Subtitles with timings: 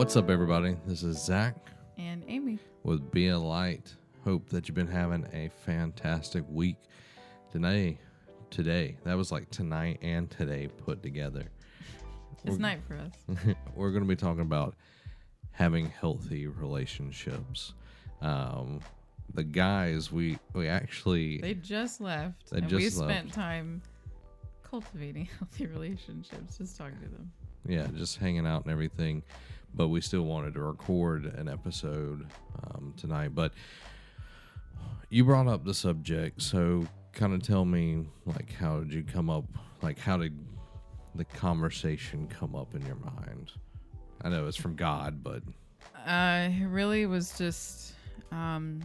[0.00, 0.76] What's up, everybody?
[0.86, 1.54] This is Zach
[1.98, 2.58] and Amy.
[2.84, 3.94] with Be a Light.
[4.24, 6.76] Hope that you've been having a fantastic week.
[7.52, 7.98] Today,
[8.48, 11.44] today, that was like tonight and today put together.
[12.46, 13.12] It's night for us.
[13.74, 14.74] We're going to be talking about
[15.50, 17.74] having healthy relationships.
[18.22, 18.80] Um,
[19.34, 23.82] the guys, we we actually They just left, They and we just spent time
[24.62, 27.30] cultivating healthy relationships, just talking to them.
[27.68, 29.22] yeah, just hanging out and everything.
[29.74, 32.26] But we still wanted to record an episode
[32.64, 33.34] um, tonight.
[33.34, 33.52] But
[35.08, 39.30] you brought up the subject, so kind of tell me, like, how did you come
[39.30, 39.44] up?
[39.82, 40.38] Like, how did
[41.14, 43.52] the conversation come up in your mind?
[44.22, 45.42] I know it's from God, but
[46.06, 47.94] Uh, it really was just,
[48.32, 48.80] um,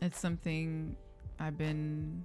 [0.00, 0.94] it's something
[1.38, 2.24] I've been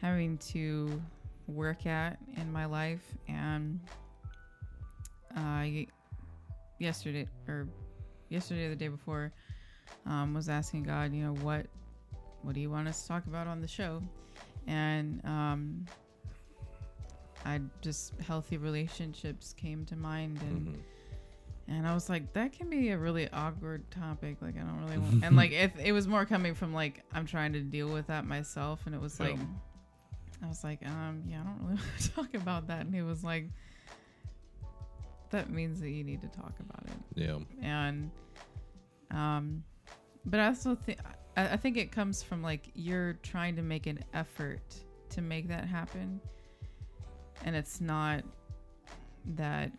[0.00, 1.00] having to
[1.48, 3.80] work at in my life, and
[5.34, 5.86] I
[6.78, 7.68] yesterday or
[8.28, 9.32] yesterday or the day before
[10.06, 11.66] um, was asking God, you know, what
[12.42, 14.02] what do you want us to talk about on the show,
[14.66, 15.86] and um,
[17.44, 20.68] I just healthy relationships came to mind and.
[20.68, 20.80] mhm.
[21.68, 24.36] And I was like, that can be a really awkward topic.
[24.40, 25.24] Like, I don't really want.
[25.24, 28.24] and like, if it was more coming from like, I'm trying to deal with that
[28.24, 29.36] myself, and it was like,
[30.44, 32.82] I was like, um, yeah, I don't really want to talk about that.
[32.82, 33.50] And he was like,
[35.30, 37.22] that means that you need to talk about it.
[37.22, 38.10] yeah, And,
[39.10, 39.64] um,
[40.24, 40.98] but I also think
[41.36, 44.62] I, I think it comes from like you're trying to make an effort
[45.10, 46.20] to make that happen,
[47.44, 48.24] and it's not
[49.34, 49.72] that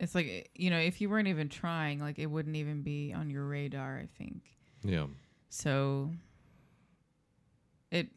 [0.00, 3.30] it's like you know if you weren't even trying like it wouldn't even be on
[3.30, 4.42] your radar i think
[4.84, 5.06] yeah,
[5.48, 6.12] so
[7.90, 8.08] it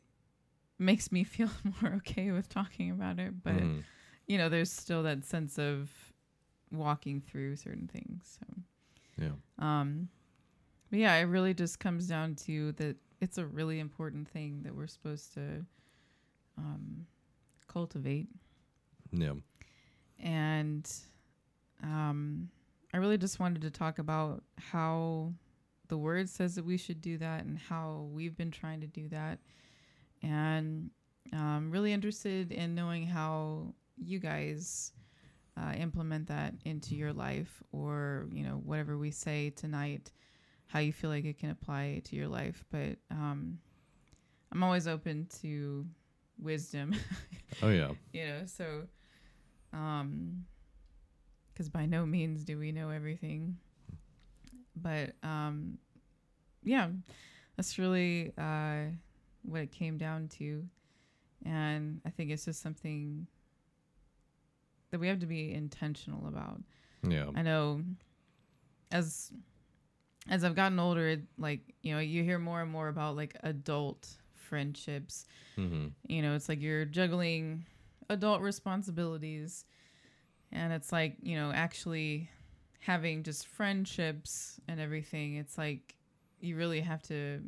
[0.77, 1.49] makes me feel
[1.81, 3.83] more okay with talking about it but mhm.
[4.27, 5.89] You know there's still that sense of
[6.71, 8.61] walking through certain things so.
[9.21, 10.09] Yeah, um
[10.89, 14.75] but yeah it really just comes down to that it's a really important thing that
[14.75, 15.65] we're supposed to
[16.57, 17.05] um
[17.67, 18.27] cultivate.
[19.11, 19.33] Yeah,
[20.19, 20.89] and
[21.83, 22.49] um,
[22.93, 25.33] I really just wanted to talk about how
[25.87, 29.09] the word says that we should do that and how we've been trying to do
[29.09, 29.39] that.
[30.21, 30.91] And
[31.33, 34.91] I'm really interested in knowing how you guys
[35.57, 40.11] uh, implement that into your life or, you know, whatever we say tonight,
[40.67, 42.63] how you feel like it can apply to your life.
[42.71, 43.59] But um,
[44.51, 45.85] I'm always open to
[46.39, 46.95] wisdom.
[47.61, 48.83] Oh yeah, you know so
[49.73, 50.45] um
[51.53, 53.57] because by no means do we know everything.
[54.75, 55.77] But um
[56.63, 56.87] yeah
[57.55, 58.85] that's really uh
[59.43, 60.63] what it came down to.
[61.45, 63.27] And i think it's just something
[64.91, 66.61] that we have to be intentional about
[67.03, 67.81] yeah, I know
[68.91, 69.31] as
[70.29, 73.35] as I've gotten older, it, like you know, you hear more and more about like
[73.43, 75.25] adult friendships.
[75.55, 77.65] hmm You know, it's like you're juggling
[78.09, 79.65] adult responsibilities,
[80.51, 82.29] and it's like you know, actually
[82.79, 85.35] having just friendships and everything.
[85.35, 85.95] It's like
[86.39, 87.41] you really have to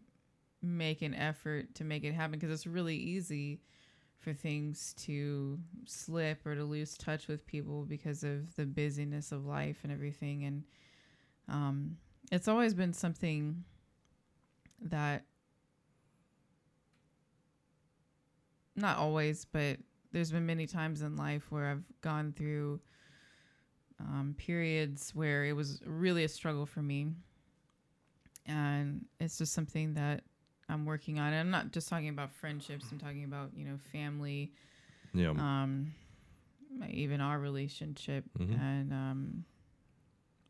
[0.61, 3.59] make an effort to make it happen because it's really easy
[4.23, 9.45] for things to slip or to lose touch with people because of the busyness of
[9.45, 10.45] life and everything.
[10.45, 10.63] And
[11.49, 11.97] um,
[12.31, 13.63] it's always been something
[14.81, 15.25] that
[18.75, 19.77] not always but
[20.11, 22.81] there's been many times in life where i've gone through
[23.99, 27.07] um, periods where it was really a struggle for me.
[28.45, 30.23] And it's just something that
[30.69, 32.85] i'm working on and i'm not just talking about friendships.
[32.91, 34.51] I'm talking about you know family
[35.13, 35.93] yeah, um
[36.89, 38.25] even our relationship.
[38.39, 38.59] Mhm.
[38.59, 39.45] and um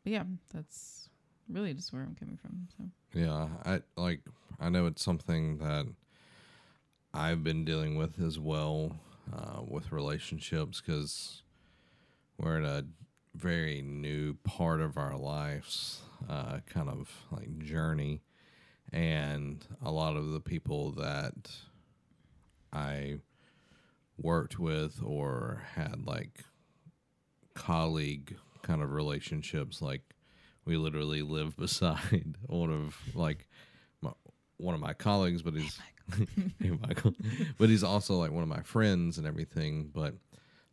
[0.02, 1.08] but yeah that's
[1.48, 2.84] really just where i'm coming from so.
[3.18, 4.20] Yeah, I like
[4.58, 5.86] I know it's something that
[7.12, 8.98] I've been dealing with as well
[9.32, 11.42] uh, with relationships because
[12.38, 12.84] we're in a
[13.36, 18.22] very new part of our lives, uh, kind of like journey,
[18.94, 21.50] and a lot of the people that
[22.72, 23.16] I
[24.16, 26.44] worked with or had like
[27.54, 30.02] colleague kind of relationships like
[30.64, 33.48] we literally live beside one of like
[34.00, 34.12] my,
[34.58, 35.76] one of my colleagues but he's
[36.12, 36.24] oh
[36.60, 37.14] hey Michael.
[37.58, 40.14] But he's also like one of my friends and everything but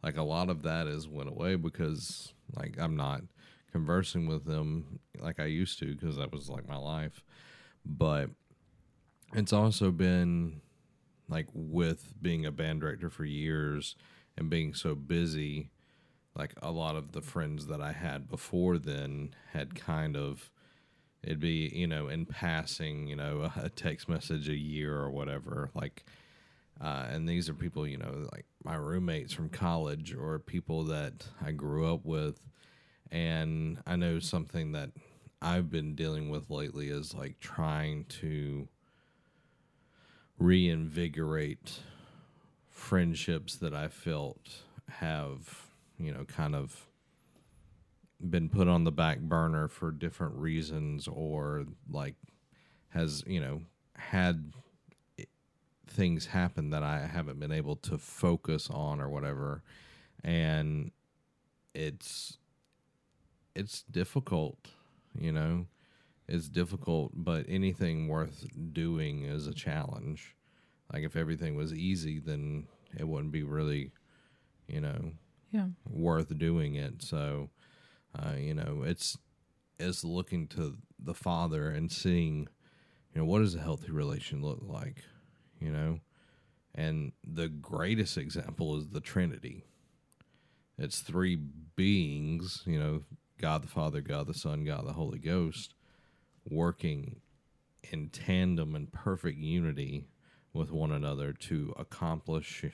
[0.03, 3.21] like a lot of that is went away because like I'm not
[3.71, 7.23] conversing with them like I used to because that was like my life
[7.86, 8.30] but
[9.33, 10.62] it's also been
[11.30, 13.95] like with being a band director for years
[14.38, 15.69] and being so busy
[16.36, 20.50] like a lot of the friends that I had before then had kind of
[21.24, 25.69] it'd be you know in passing you know a text message a year or whatever
[25.74, 26.04] like
[26.80, 31.25] uh, and these are people you know like my roommates from college or people that
[31.44, 32.39] I grew up with.
[33.12, 34.92] And I know something that
[35.41, 38.67] I've been dealing with lately is like trying to
[40.38, 41.79] reinvigorate
[42.69, 45.67] friendships that I felt have,
[45.97, 46.88] you know, kind of
[48.29, 52.15] been put on the back burner for different reasons or like
[52.89, 53.61] has, you know,
[53.95, 54.53] had
[55.87, 59.63] things happen that I haven't been able to focus on or whatever.
[60.23, 60.91] And
[61.73, 62.37] it's
[63.55, 64.69] it's difficult,
[65.17, 65.67] you know.
[66.27, 70.35] It's difficult, but anything worth doing is a challenge.
[70.93, 72.67] Like if everything was easy, then
[72.97, 73.91] it wouldn't be really,
[74.67, 75.13] you know,
[75.51, 75.67] Yeah.
[75.89, 77.01] worth doing it.
[77.01, 77.49] So,
[78.17, 79.17] uh, you know, it's
[79.79, 82.47] it's looking to the Father and seeing,
[83.13, 85.03] you know, what does a healthy relation look like,
[85.59, 85.99] you know,
[86.75, 89.65] and the greatest example is the Trinity.
[90.77, 93.03] It's three beings, you know,
[93.41, 95.73] God the Father, God the Son, God the Holy Ghost,
[96.49, 97.21] working
[97.91, 100.07] in tandem and perfect unity
[100.53, 102.65] with one another to accomplish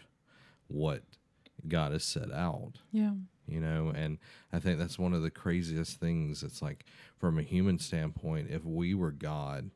[0.68, 1.04] what
[1.68, 3.14] God has set out Yeah.
[3.48, 4.20] you know and
[4.54, 6.86] i think that's one of the craziest things it's like
[7.18, 9.72] from a human standpoint if we were god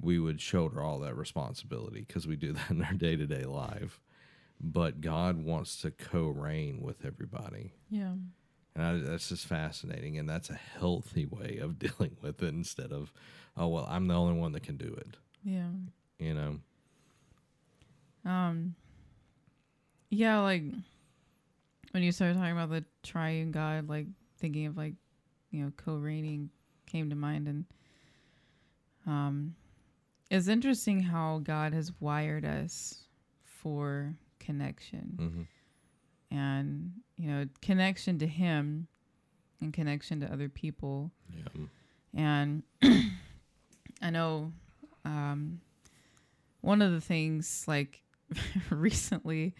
[0.00, 4.00] we would shoulder all that responsibility because we do that in our day-to-day life
[4.60, 8.12] but god wants to co-reign with everybody Yeah.
[8.76, 12.92] And I, that's just fascinating and that's a healthy way of dealing with it instead
[12.92, 13.12] of
[13.56, 15.70] oh well i'm the only one that can do it Yeah.
[16.18, 16.58] you know
[18.24, 18.74] Um
[20.10, 20.62] Yeah, like
[21.92, 24.06] when you started talking about the triune God, like
[24.38, 24.94] thinking of like,
[25.50, 26.50] you know, co reigning
[26.86, 27.64] came to mind and
[29.06, 29.54] um
[30.30, 33.02] it's interesting how God has wired us
[33.44, 35.42] for connection mm-hmm.
[36.30, 38.88] And you know, connection to him
[39.60, 41.10] and connection to other people.
[41.34, 41.64] yeah
[42.14, 42.62] And
[44.02, 44.52] I know
[45.04, 45.60] um,
[46.60, 48.02] one of the things, like
[48.70, 49.54] recently,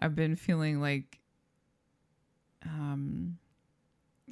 [0.00, 1.18] I've been feeling like,
[2.64, 3.38] um,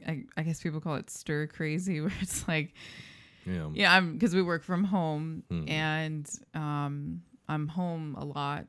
[0.07, 2.75] I, I guess people call it stir crazy, where it's like,
[3.47, 5.69] yeah yeah, I'm because we work from home Mhm.
[5.71, 8.67] and um, I'm home a lot,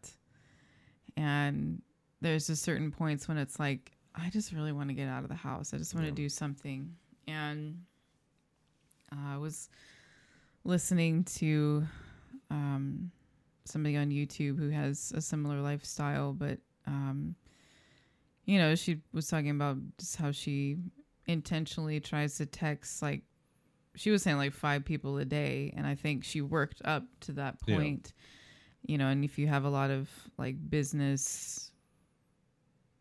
[1.15, 1.81] and
[2.25, 5.29] there's just certain points when it's like I just really want to get out of
[5.29, 5.73] the house.
[5.73, 6.95] I just want to do something,
[7.27, 7.83] and
[9.11, 9.69] uh, I was
[10.63, 11.85] listening to
[12.49, 13.11] um,
[13.65, 16.57] somebody on YouTube who has a similar lifestyle, but
[16.87, 17.35] um,
[18.45, 20.77] you know, she was talking about just how she
[21.27, 23.23] intentionally tries to text like
[23.95, 27.31] she was saying like five people a day and i think she worked up to
[27.31, 27.77] that Yeah.
[27.77, 28.13] point
[28.85, 30.07] you know and if you have a lot of
[30.37, 31.71] like business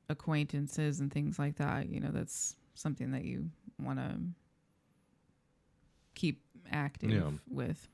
[0.08, 3.48] acquaintances and things like that you know that's something that you
[3.82, 4.14] want to
[6.14, 6.40] keep
[6.70, 7.30] active Yeah.
[7.48, 7.88] with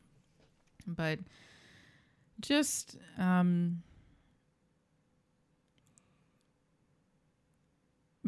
[0.86, 1.18] but
[2.40, 3.82] just um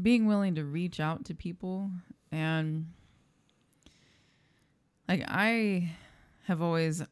[0.00, 1.90] being willing to reach out to people
[2.30, 2.87] and
[5.09, 5.92] like I
[6.45, 7.02] have always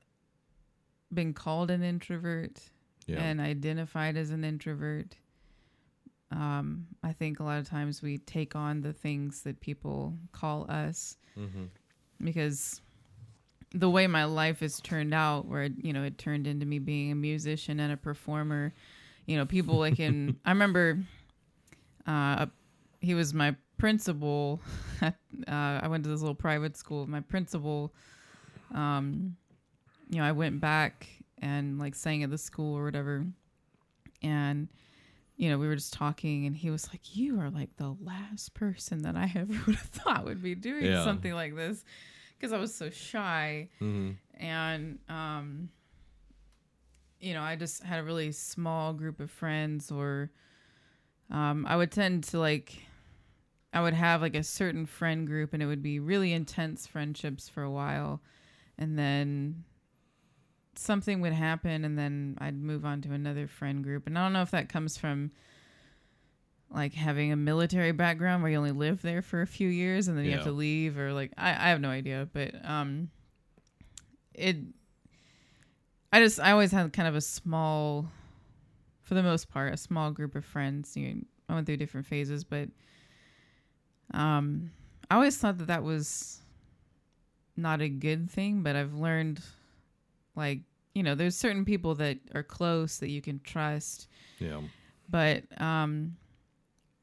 [1.13, 2.61] been called an introvert
[3.07, 5.17] yeah and identified as an introvert.
[6.33, 10.67] Um, I think a lot of times we take on the things that people call
[10.71, 11.65] us mm-hmm.
[12.23, 12.81] because
[13.73, 16.79] the way my life has turned out, where it, you know it turned into me
[16.79, 18.73] being a musician and a performer,
[19.27, 20.99] you know, people like in I remember,
[22.07, 22.47] uh,
[23.01, 24.61] he was my principal.
[25.01, 25.17] At,
[25.49, 27.07] uh, I went to this little private school.
[27.07, 27.93] My principal,
[28.75, 29.37] um,
[30.11, 31.07] you know, I went back
[31.39, 33.25] and like sang at the school or whatever,
[34.23, 34.69] and
[35.41, 38.53] you know, we were just talking, and he was like, "You are like the last
[38.53, 41.03] person that I ever would have thought would be doing Yeah.
[41.03, 41.83] something like this,"
[42.39, 44.11] because I was so shy, Mm-hmm.
[44.39, 45.71] and um,
[47.21, 50.31] you know, I just had a really small group of friends, or
[51.31, 52.83] um, I would tend to like,
[53.73, 57.49] I would have like a certain friend group, and it would be really intense friendships
[57.49, 58.21] for a while,
[58.77, 59.65] and then
[60.75, 64.07] something would happen and then I'd move on to another friend group.
[64.07, 65.31] And I don't know if that comes from
[66.71, 70.17] like having a military background where you only live there for a few years and
[70.17, 72.29] then you have to leave or like I, I have no idea.
[72.33, 73.11] But um
[74.35, 74.57] it
[76.13, 78.09] I just I always had kind of a small
[79.03, 80.97] for the most part, a small group of friends.
[80.97, 82.69] You know, I went through different phases, but
[84.13, 84.71] Um,
[85.11, 86.41] I always thought that that was
[87.57, 89.41] not a good thing, but I've learned,
[90.37, 90.61] like,
[90.95, 94.09] you know, there's certain people that are close that you can trust,
[94.39, 94.61] Yeah.
[95.09, 96.17] but um,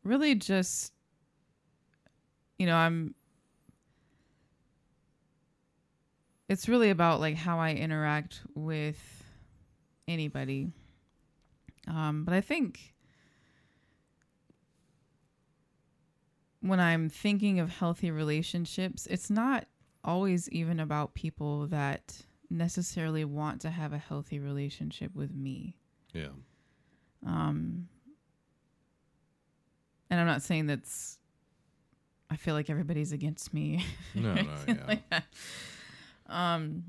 [0.04, 0.94] really just,
[2.60, 3.14] you know, I'm.
[6.50, 9.24] It's really about like how I interact with
[10.08, 10.72] anybody.
[11.88, 12.94] Um, but I think
[16.62, 19.68] when I'm thinking of healthy relationships, it's not
[20.04, 25.78] always even about people that necessarily want to have a healthy relationship with me.
[26.14, 26.30] Yeah.
[27.26, 27.88] Um,
[30.10, 31.18] and I'm not saying that's.
[32.30, 33.86] I feel like everybody's against me.
[34.14, 34.76] No, no, yeah.
[34.88, 35.24] like that.
[36.28, 36.84] Um,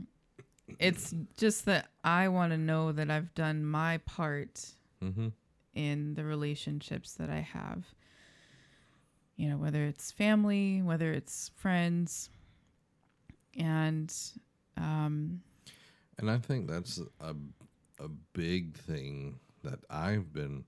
[0.78, 4.66] it's just that I want to know that I've done my part
[5.02, 5.28] mm-hmm.
[5.74, 7.84] in the relationships that I have.
[9.36, 12.30] You know, whether it's family, whether it's friends,
[13.56, 14.12] and
[14.76, 15.40] um,
[16.18, 17.34] And I think that's a
[18.00, 20.64] a big thing that I've been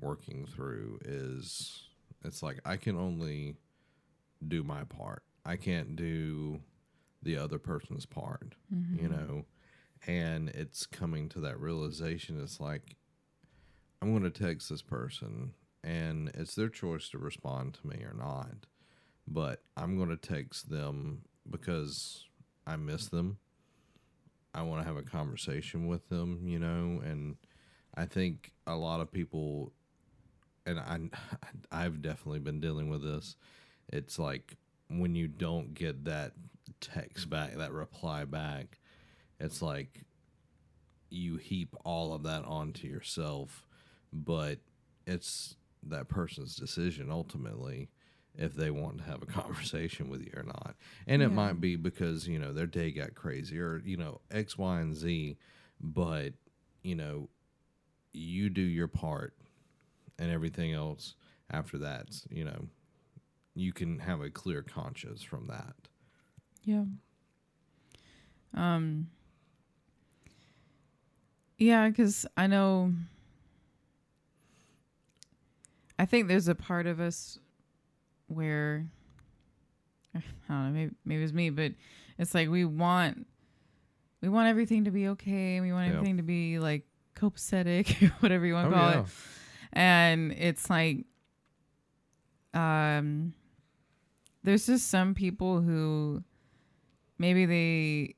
[0.00, 1.88] working through is
[2.24, 3.56] it's like I can only
[4.46, 5.22] do my part.
[5.44, 6.60] I can't do
[7.22, 9.02] the other person's part, mm-hmm.
[9.02, 9.44] you know.
[10.06, 12.96] And it's coming to that realization it's like
[14.00, 15.52] I'm going to text this person
[15.84, 18.66] and it's their choice to respond to me or not.
[19.28, 22.24] But I'm going to text them because
[22.66, 23.38] I miss them.
[24.54, 27.36] I want to have a conversation with them, you know, and
[27.94, 29.72] I think a lot of people
[30.66, 30.98] and I
[31.72, 33.36] I've definitely been dealing with this.
[33.88, 34.56] It's like
[34.88, 36.32] when you don't get that
[36.80, 38.78] text back, that reply back,
[39.40, 40.02] it's like
[41.10, 43.66] you heap all of that onto yourself,
[44.12, 44.58] but
[45.06, 47.88] it's that person's decision ultimately
[48.36, 50.74] if they want to have a conversation with you or not.
[51.06, 51.34] And it Yeah.
[51.34, 54.94] might be because, you know, their day got crazy or, you know, X, Y, and
[54.94, 55.36] Z,
[55.80, 56.32] but,
[56.82, 57.28] you know,
[58.12, 59.34] you do your part
[60.18, 61.14] and everything else
[61.50, 62.68] after that, you know,
[63.54, 65.74] you can have a clear conscience from that.
[66.64, 66.84] Yeah.
[68.54, 69.08] Um.
[71.58, 72.92] Yeah, because I know.
[75.98, 77.38] I think there's a part of us
[78.34, 78.86] where
[80.14, 81.72] I don't know, maybe maybe it's me, but
[82.18, 83.26] it's like we want
[84.20, 85.60] we want everything to be okay.
[85.60, 85.94] We want Yeah.
[85.94, 86.84] everything to be like
[87.16, 89.06] copacetic, whatever you want to call it
[89.74, 91.06] and it's like
[92.54, 93.32] um
[94.44, 96.22] there's just some people who
[97.18, 98.14] maybe they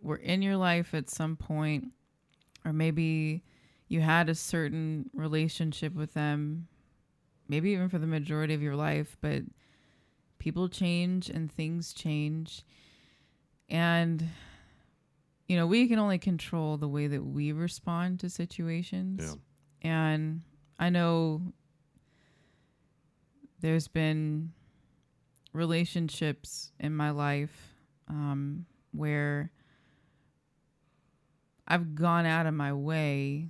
[0.00, 1.92] were in your life at some point
[2.64, 3.42] or maybe
[3.88, 6.66] you had a certain relationship with them
[7.52, 9.42] maybe even for the majority of your life but
[10.38, 12.64] people change and things change
[13.68, 14.26] and
[15.48, 19.34] you know we can only control the way that we respond to situations Yeah.
[19.90, 20.40] and
[20.78, 21.52] I know
[23.60, 24.52] there's been
[25.52, 27.74] relationships in my life
[28.08, 29.52] um, where
[31.68, 33.48] I've gone out of my way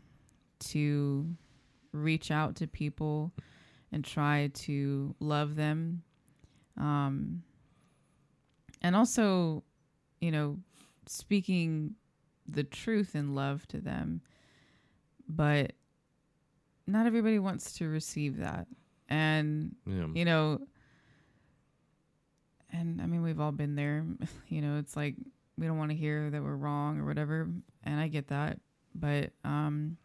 [0.72, 1.34] to
[1.92, 3.32] reach out to people
[3.92, 6.02] and try to love them.
[6.78, 7.42] Um,
[8.80, 9.62] and also,
[10.20, 10.58] you know,
[11.06, 11.94] speaking
[12.48, 14.20] the truth in love to them.
[15.28, 15.72] But
[16.86, 18.66] not everybody wants to receive that.
[19.08, 20.06] And, Yeah.
[20.14, 20.60] you know,
[22.72, 24.04] and I mean, we've all been there.
[24.48, 25.14] You know, it's like
[25.56, 27.48] we don't want to hear that we're wrong or whatever.
[27.84, 28.58] And I get that.
[28.94, 29.96] But, um,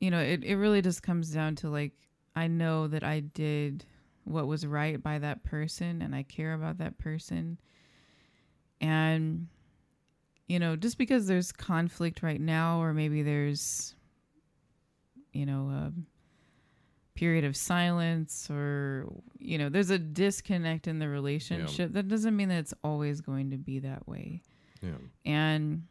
[0.00, 1.92] you know, it, it really just comes down to like,
[2.34, 3.84] I know that I did
[4.24, 7.58] what was right by that person and I care about that person.
[8.80, 9.48] And,
[10.46, 13.94] you know, just because there's conflict right now, or maybe there's,
[15.32, 15.92] you know, a
[17.14, 22.48] period of silence, or, you know, there's a disconnect in the relationship, that doesn't mean
[22.48, 24.40] that it's always going to be that way.
[24.80, 24.92] Yeah.
[25.26, 25.82] And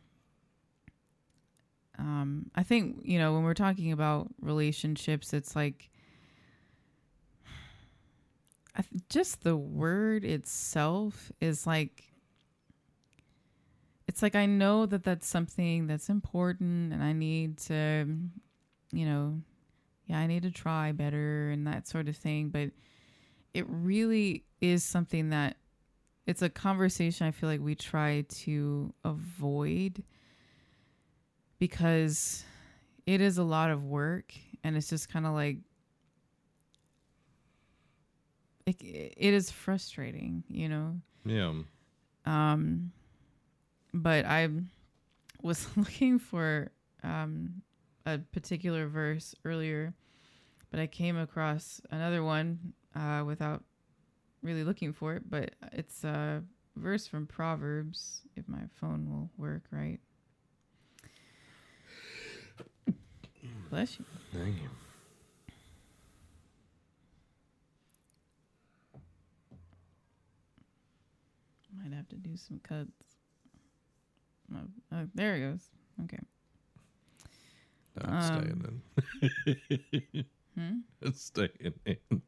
[1.99, 5.89] um, I think, you know, when we're talking about relationships, it's like
[8.75, 12.13] th- just the word itself is like,
[14.07, 18.05] it's like I know that that's something that's important and I need to,
[18.93, 19.41] you know,
[20.05, 22.47] yeah, I need to try better and that sort of thing.
[22.47, 22.71] But
[23.53, 25.57] it really is something that
[26.25, 30.03] it's a conversation I feel like we try to avoid
[31.59, 32.43] because
[33.05, 35.57] it is a lot of work and it's just kind of like
[38.65, 40.95] it, it is frustrating, you know.
[41.25, 41.53] Yeah.
[42.25, 42.91] Um,
[43.93, 44.49] but I
[45.41, 46.71] was looking for
[47.03, 47.61] um,
[48.05, 49.93] a particular verse earlier,
[50.71, 53.63] but I came across another one uh, without
[54.41, 55.29] really looking for it.
[55.29, 56.43] But it's a
[56.75, 59.99] verse from Proverbs, if my phone will work right.
[63.69, 64.05] Bless you.
[64.33, 64.69] Thank you.
[71.81, 72.89] Might have to do some cuts.
[74.53, 74.59] Oh,
[74.93, 75.69] oh, there it goes.
[76.03, 76.19] Okay.
[77.95, 78.81] That's Um, staying
[80.13, 80.25] in.
[80.57, 80.79] Hmm?
[81.01, 82.21] It's staying in.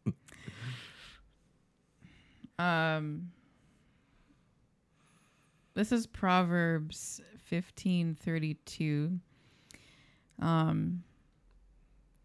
[2.59, 3.31] Um,
[5.73, 9.19] this is Proverbs fifteen thirty two.
[10.39, 11.03] Um,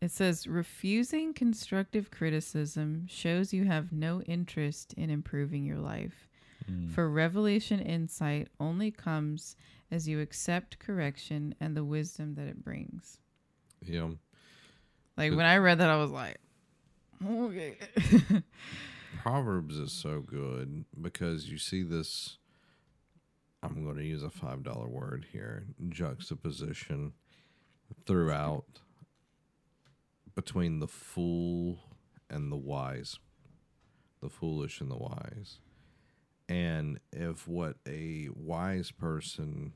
[0.00, 6.28] it says, refusing constructive criticism shows you have no interest in improving your life.
[6.66, 6.88] Hmm.
[6.88, 9.56] For revelation insight only comes
[9.90, 13.18] as you accept correction and the wisdom that it brings.
[13.80, 14.10] Yeah.
[15.16, 16.38] Like But- when I read that, I was like,
[17.26, 17.76] okay.
[19.22, 22.36] Proverbs is so good because you see this.
[23.62, 27.12] I'm going to use a five dollar word here juxtaposition
[28.06, 28.64] throughout
[30.36, 31.80] between the fool
[32.30, 33.18] and the wise,
[34.20, 35.58] the foolish and the wise.
[36.48, 39.72] And if what a wise person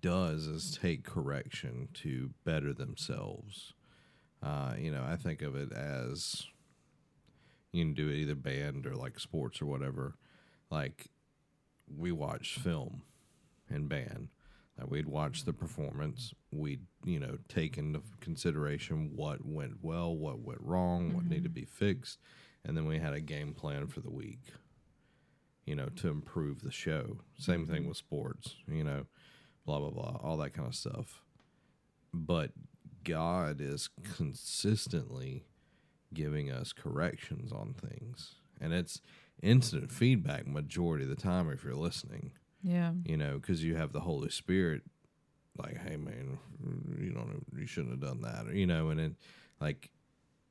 [0.00, 3.72] does is take correction to better themselves,
[4.42, 6.46] uh, you know, I think of it as
[7.72, 10.14] you can do it either band or like sports or whatever.
[10.70, 11.06] Like
[11.88, 13.02] we watch film
[13.68, 14.28] and band.
[14.78, 16.32] Like we'd watch the performance.
[16.50, 21.30] We'd, you know, take into consideration what went well, what went wrong, what mm-hmm.
[21.30, 22.18] needed to be fixed.
[22.64, 24.40] And then we had a game plan for the week,
[25.66, 27.18] you know, to improve the show.
[27.38, 27.88] Same thing mm-hmm.
[27.88, 29.06] with sports, you know,
[29.66, 31.20] blah, blah, blah, all that kind of stuff.
[32.12, 32.52] But
[33.04, 35.44] God is consistently
[36.12, 38.36] giving us corrections on things.
[38.60, 39.00] And it's
[39.42, 42.32] instant feedback majority of the time if you're listening,
[42.64, 42.92] yeah.
[43.04, 44.82] you know, because you have the Holy Spirit
[45.56, 46.38] like, hey man,
[46.98, 48.46] you don't you shouldn't have done that.
[48.48, 49.12] Or, you know, and it
[49.60, 49.90] like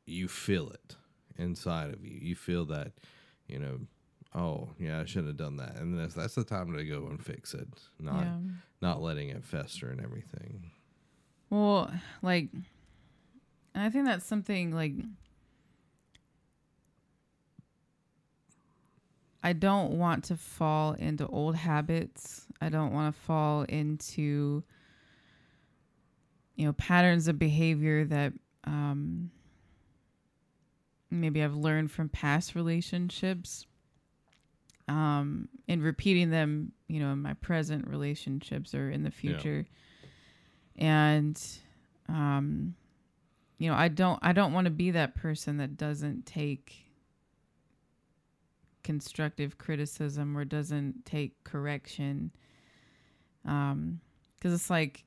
[0.05, 0.95] you feel it
[1.37, 2.17] inside of you.
[2.21, 2.93] You feel that,
[3.47, 3.79] you know,
[4.35, 5.75] oh yeah, I shouldn't have done that.
[5.75, 7.67] And that's that's the time to go and fix it.
[7.99, 8.37] Not yeah.
[8.81, 10.71] not letting it fester and everything.
[11.49, 12.49] Well, like,
[13.75, 14.93] and I think that's something like
[19.45, 22.47] I don't want to fall into old habits.
[22.61, 24.63] I don't want to fall into
[26.55, 29.31] you know patterns of behavior that um
[31.11, 33.65] maybe I've learned from past relationships
[34.87, 39.13] um and repeating them, you know, in my present relationships or in the Yeah.
[39.13, 39.65] future.
[40.77, 41.41] And
[42.07, 42.75] um
[43.57, 46.82] you know, I don't I don't want to be that person that doesn't take
[48.83, 52.31] constructive criticism or doesn't take correction.
[53.45, 53.99] Um
[54.41, 55.05] cuz it's like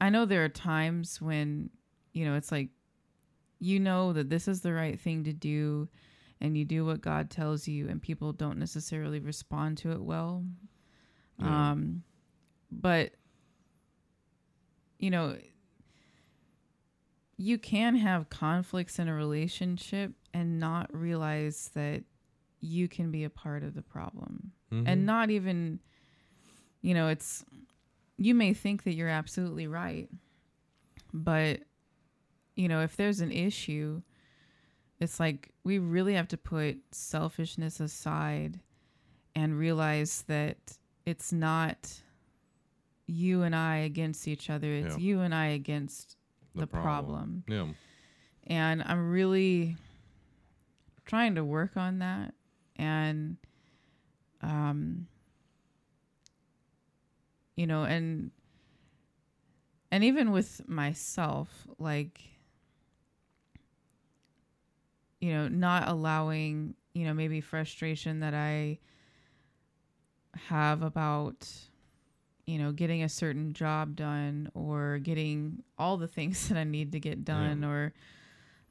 [0.00, 1.70] I know there are times when
[2.12, 2.70] you know, it's like
[3.58, 5.88] you know that this is the right thing to do
[6.40, 10.44] and you do what God tells you and people don't necessarily respond to it well.
[11.38, 11.70] Yeah.
[11.70, 12.02] Um
[12.70, 13.12] but
[14.98, 15.36] you know
[17.36, 22.04] you can have conflicts in a relationship and not realize that
[22.62, 24.84] you can be a part of the problem Mhm.
[24.86, 25.80] and not even
[26.80, 27.44] you know it's
[28.16, 30.08] you may think that you're absolutely right
[31.12, 31.60] but
[32.56, 34.00] you know if there's an issue
[35.00, 38.60] it's like we really have to put selfishness aside
[39.34, 42.00] and realize that it's not
[43.08, 45.02] you and I against each other it's Yeah.
[45.02, 46.16] you and I against
[46.54, 47.42] the, problem.
[47.48, 47.72] Yeah.
[48.46, 49.76] and I'm really
[51.06, 52.34] trying to work on that
[52.76, 53.36] and
[54.40, 55.06] um
[57.56, 58.30] you know and
[59.90, 62.20] and even with myself like
[65.20, 68.78] you know not allowing you know maybe frustration that I
[70.48, 71.48] have about
[72.46, 76.92] you know getting a certain job done or getting all the things that I need
[76.92, 77.92] to get done or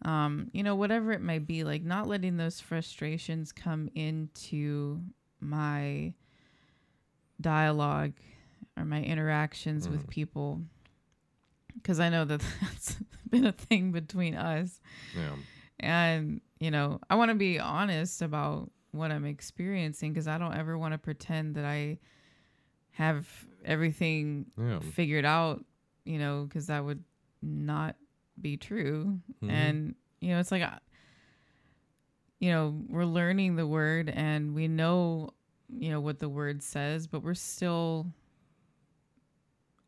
[0.03, 4.99] um you know whatever it might be like not letting those frustrations come into
[5.39, 6.13] my
[7.39, 8.13] dialogue
[8.77, 10.09] or my interactions with Mhm.
[10.09, 10.61] people
[11.75, 12.97] because I know that that's
[13.29, 14.79] been a thing between us.
[15.15, 15.35] Yeah.
[15.79, 20.53] And, you know, I want to be honest about what I'm experiencing because I don't
[20.53, 21.97] ever want to pretend that I
[22.91, 23.27] have
[23.65, 24.79] everything Yeah.
[24.79, 25.65] figured out,
[26.05, 27.03] you know, because that would
[27.41, 27.95] not
[28.39, 29.19] be true.
[29.43, 29.49] Mhm.
[29.49, 30.79] And, you know, it's like, uh,
[32.39, 35.31] you know, we're learning the word and we know,
[35.69, 38.11] you know, what the word says, but we're still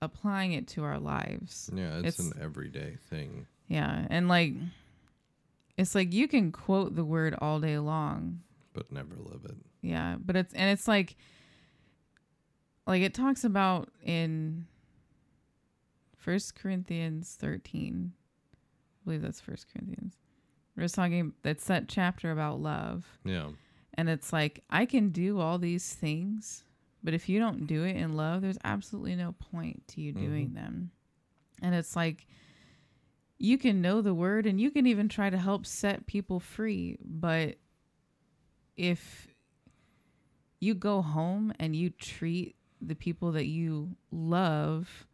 [0.01, 1.69] applying it to our lives.
[1.73, 3.47] Yeah, it's, It's- an everyday thing.
[3.67, 4.05] Yeah.
[4.09, 4.53] And like,
[5.77, 8.41] it's like you can quote the word all day long.
[8.73, 9.55] but never live it.
[9.81, 10.17] Yeah.
[10.23, 11.15] But it's, and it's like,
[12.87, 14.65] like it talks about in
[16.17, 18.13] First Corinthians 13.
[19.03, 20.15] I believe that's First Corinthians.
[20.75, 23.05] We're just talking, it's that chapter about love.
[23.25, 23.49] Yeah.
[23.95, 26.63] And it's like, I can do all these things,
[27.03, 30.25] but if you don't do it in love, there's absolutely no point to you mm-hmm.
[30.25, 30.91] doing them.
[31.61, 32.25] And it's like,
[33.37, 36.97] you can know the word and you can even try to help set people free.
[37.03, 37.57] But
[38.77, 39.27] if
[40.59, 45.05] you go home and you treat the people that you love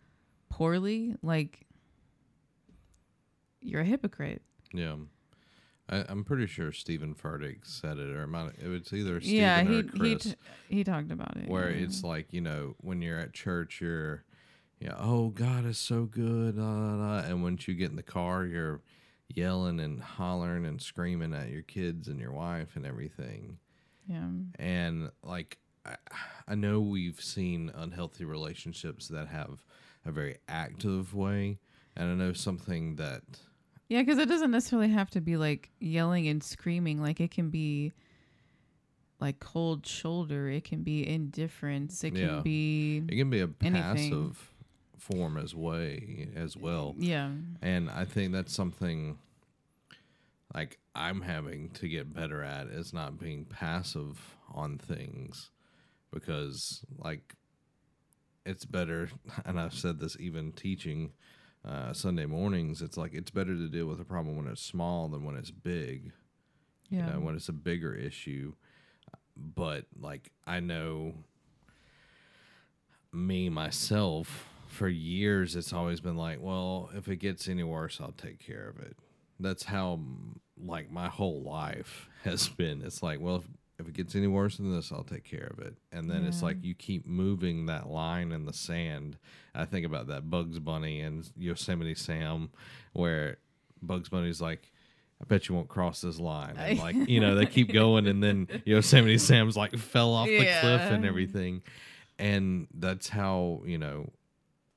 [0.49, 1.65] poorly, like,
[3.61, 4.41] you're a hypocrite.
[4.73, 4.95] Yeah.
[5.89, 9.37] I, I'm pretty sure Stephen Furtick said it, or it might, it was either Stephen
[9.37, 10.35] yeah, or he he Chris, t-
[10.69, 11.49] he talked about it.
[11.49, 11.83] where yeah.
[11.83, 14.23] it's like you know when you're at church, you're,
[14.79, 18.81] yeah, oh God is so good, and once you get in the car, you're
[19.33, 23.57] yelling and hollering and screaming at your kids and your wife and everything.
[24.07, 24.27] yeah.
[24.57, 25.95] and like I,
[26.47, 29.63] I know we've seen unhealthy relationships that have
[30.05, 31.59] a very active way
[31.95, 33.21] and i know something that
[33.89, 37.01] Yeah, because it doesn't necessarily have to be like yelling and screaming.
[37.01, 37.91] Like it can be
[39.19, 40.47] like cold shoulder.
[40.49, 42.03] It can be indifference.
[42.03, 42.27] It Yeah.
[42.27, 43.71] can be it can be a Anything.
[44.11, 44.53] passive
[44.97, 47.31] form as way as well yeah,
[47.63, 49.17] and i think that's something
[50.53, 54.19] like i'm having to get better at is not being passive
[54.53, 55.49] on things
[56.11, 57.33] because like
[58.45, 59.09] it's better
[59.45, 61.11] and i've said this even teaching
[61.69, 65.07] uh, sunday mornings it's like it's better to deal with a problem when it's small
[65.07, 66.11] than when it's big
[66.89, 68.53] yeah, you know when it's a bigger issue.
[69.37, 71.13] But like i know
[73.13, 78.11] me myself for years it's always been like well if it gets any worse i'll
[78.11, 78.97] take care of it.
[79.39, 79.99] That's how
[80.61, 82.81] like my whole life has been.
[82.81, 83.47] It's like well if,
[83.79, 86.43] if it gets any worse than this i'll take care of it and then it's
[86.43, 89.17] like you keep moving that line in the sand
[89.55, 92.49] i think about that bugs bunny and yosemite sam
[92.93, 93.37] where
[93.81, 94.71] bugs bunny's like
[95.21, 96.55] I bet you won't cross this line.
[96.57, 100.37] And like, you know, they keep going and then Yosemite Sam's like fell off the
[100.37, 101.61] cliff and everything.
[102.17, 104.11] And that's how, you know,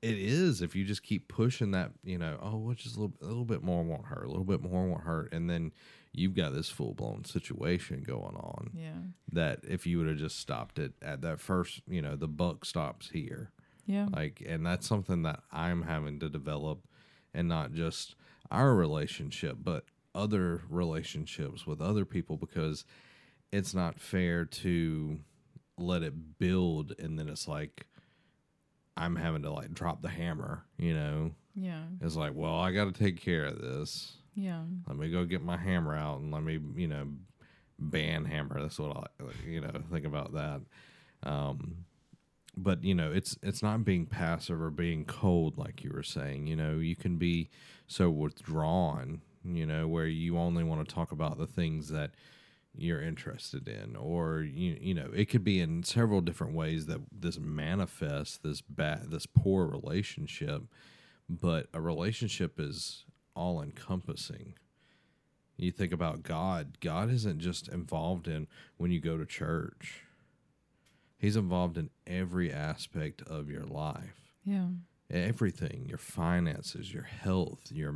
[0.00, 3.14] it is if you just keep pushing that, you know, oh, well, just a little,
[3.22, 5.32] a little bit more won't hurt, a little bit more won't hurt.
[5.32, 5.72] And then
[6.12, 8.92] you've got this full blown situation going on yeah,
[9.32, 12.64] that if you would have just stopped it at that first, you know, the buck
[12.64, 13.50] stops here.
[13.86, 16.86] Yeah, like and that's something that i'm having to develop
[17.34, 18.14] and not just
[18.48, 22.84] our relationship but other relationships with other people because
[23.50, 25.18] it's not fair to
[25.76, 27.86] let it build and then it's like
[28.96, 31.32] i'm having to like drop the hammer you know?
[31.56, 35.24] Yeah, it's like well i got to take care of this yeah, let me go
[35.24, 37.08] get my hammer out and let me you know
[37.78, 38.60] ban hammer.
[38.60, 40.60] That's what i you know think about that.
[41.22, 41.84] Um
[42.56, 46.46] but you know it's it's not being passive or being cold like you were saying.
[46.46, 47.50] You know you can be
[47.86, 52.12] so withdrawn you know where you only want to talk about the things that
[52.74, 57.00] you're interested in or you you know it could be in several different ways that
[57.12, 60.62] this manifests this bad this poor relationship.
[61.28, 64.54] But a relationship is all encompassing
[65.62, 66.78] you think about God.
[66.80, 70.04] God isn't just involved in when you go to church.
[71.18, 74.34] He's involved in every aspect of your life.
[74.44, 74.66] Yeah,
[75.10, 75.86] everything.
[75.88, 77.94] Your finances your health your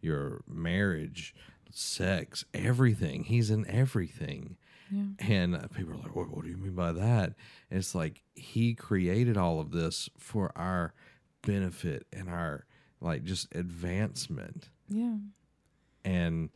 [0.00, 1.34] your marriage
[1.70, 3.24] sex everything.
[3.24, 4.56] He's in everything.
[4.90, 7.34] Yeah, and uh, people are like what, what do you mean by that?
[7.70, 10.94] And it's like he created all of this for our
[11.42, 12.66] benefit and our
[13.00, 14.68] like just advancement.
[14.88, 15.16] Yeah,
[16.04, 16.50] and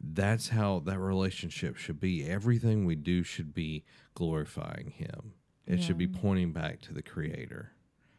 [0.00, 2.26] that's how that relationship should be.
[2.26, 3.84] Everything we do should be
[4.14, 5.34] glorifying him.
[5.66, 7.72] It should be pointing back to the creator.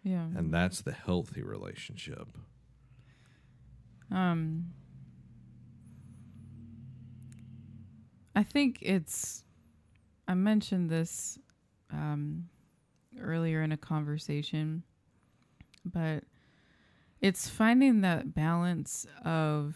[0.03, 0.25] Yeah.
[0.35, 2.29] and that's the healthy relationship.
[4.09, 4.73] Um,
[8.35, 9.43] I think it's.
[10.27, 11.37] I mentioned this
[11.91, 12.49] um,
[13.19, 14.83] earlier in a conversation,
[15.85, 16.23] but
[17.21, 19.75] it's finding that balance of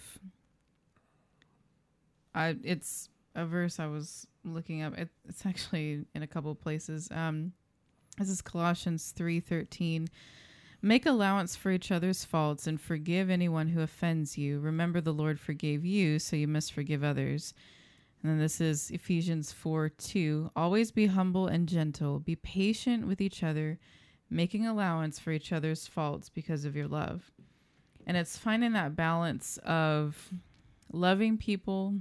[2.34, 4.97] I it's a verse I was looking up.
[4.97, 7.10] It, it's actually in a couple of places.
[7.12, 7.53] Um,
[8.17, 10.08] this is Colossians three thirteen.
[10.81, 14.60] Make allowance for each other's faults and forgive anyone who offends you.
[14.60, 17.55] Remember, the Lord forgave you, so you must forgive others.
[18.21, 20.51] And then this is Ephesians 4 2.
[20.55, 22.19] Always be humble and gentle.
[22.19, 23.79] Be patient with each other,
[24.30, 27.32] making allowance for each other's faults because of your love.
[28.08, 30.30] And it's finding that balance of
[30.92, 31.96] loving people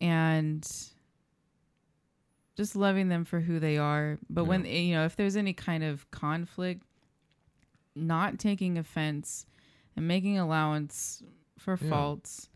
[0.00, 0.66] and
[2.56, 4.18] just loving them for who they are.
[4.30, 6.82] But when, you know, if there's any kind of conflict,
[7.94, 9.46] not taking offense
[9.94, 11.22] and making allowance
[11.58, 11.88] for Yeah.
[11.90, 12.48] faults,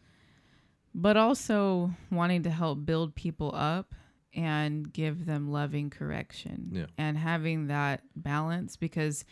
[0.94, 3.94] but also wanting to help build people up
[4.34, 6.86] and give them loving correction Yeah.
[6.98, 9.24] and having that balance because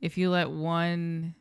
[0.00, 1.34] if you let one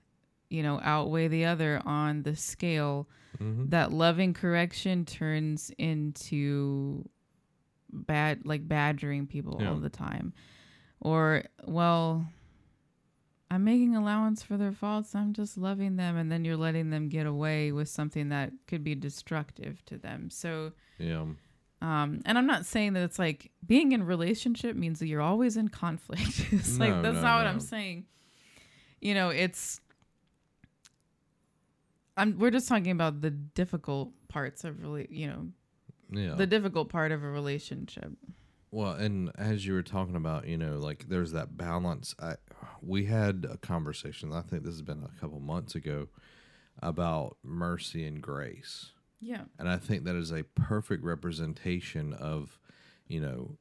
[0.50, 3.08] you know outweigh the other on the scale
[3.42, 3.68] Mm-hmm.
[3.72, 7.04] that loving correction turns into
[7.92, 9.72] bad like badgering people Yeah.
[9.72, 10.34] all the time
[11.02, 12.26] or well
[13.52, 17.10] i'm making allowance for their faults i'm just loving them and then you're letting them
[17.10, 21.26] get away with something that could be destructive to them so Yeah.
[21.82, 25.58] Um and i'm not saying that it's like being in relationship means that you're always
[25.58, 28.06] in conflict it's No, like that's no, not what i'm saying
[29.02, 29.80] you know it's
[32.18, 35.48] I'm, we're just talking about the difficult parts of really, you know,
[36.12, 36.36] Yeah.
[36.36, 38.14] the difficult part of a relationship.
[38.72, 42.16] Well, and as you were talking about, you know, like there's that balance.
[42.20, 42.36] I
[42.82, 44.32] we had a conversation.
[44.34, 46.08] I think this has been a couple months ago
[46.82, 48.92] about mercy and grace,
[49.26, 49.42] Yeah.
[49.60, 52.60] and I think that is a perfect representation of,
[53.08, 53.58] you know,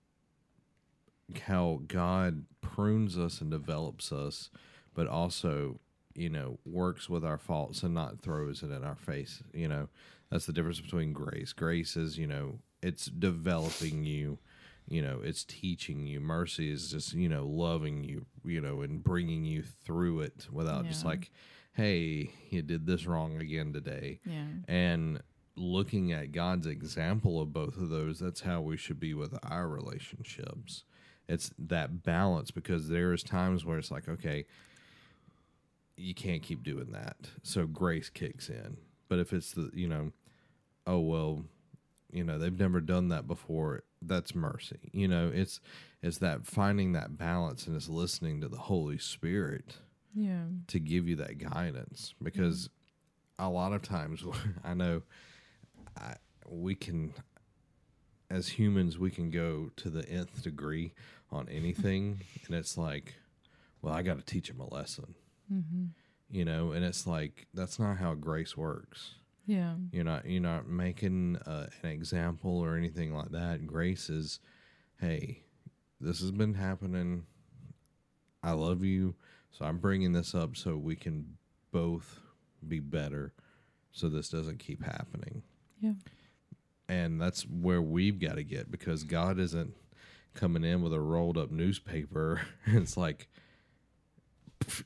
[1.47, 4.51] how God prunes us and develops us,
[4.95, 5.81] but also,
[6.15, 9.43] you know, works with our faults and not throws it in our face.
[9.53, 9.89] You know,
[10.31, 11.53] that's the difference between grace.
[11.53, 14.39] Grace is, you know, it's developing you
[14.87, 19.03] you know it's teaching you mercy is just you know loving you you know and
[19.03, 21.31] bringing you through it without just like
[21.73, 24.45] hey you did this wrong again today Yeah.
[24.69, 25.23] and
[25.57, 29.69] looking at god's example of both of those that's how we should be with our
[29.69, 30.85] relationships.
[31.29, 34.45] It's that balance because there's times where it's like okay
[35.97, 37.17] you can't keep doing that.
[37.43, 38.79] So grace kicks in.
[39.09, 40.13] But if it's the you know
[40.87, 41.45] oh well
[42.11, 44.91] you know they've never done that before that's mercy.
[44.93, 45.61] You know it's
[46.03, 49.79] it's that finding that balance and it's listening to the holy spirit
[50.15, 50.45] Yeah.
[50.67, 52.15] to give you that guidance.
[52.23, 53.45] Because mm-hmm.
[53.45, 54.25] a lot of times
[54.65, 55.03] i know
[55.99, 56.15] I,
[56.49, 57.13] we can
[58.31, 60.93] as humans we can go to the nth degree
[61.31, 63.15] on anything and it's like
[63.83, 65.15] well i got to teach him a lesson
[65.53, 65.85] Mm-hmm.
[66.31, 69.75] you know and it's like that's not how grace works Yeah.
[69.93, 73.67] you're not you're not making uh, an example or anything like that.
[73.67, 74.41] Grace is,
[75.01, 75.43] hey,
[76.01, 77.27] this has been happening.
[78.43, 79.15] I love you,
[79.51, 81.37] so I'm bringing this up so we can
[81.73, 82.21] both
[82.67, 83.35] be better,
[83.93, 85.43] so this doesn't keep happening.
[85.85, 85.93] Yeah.
[86.89, 89.75] And that's where we've got to get because God isn't
[90.35, 92.41] coming in with a rolled up newspaper.
[92.67, 93.29] it's like,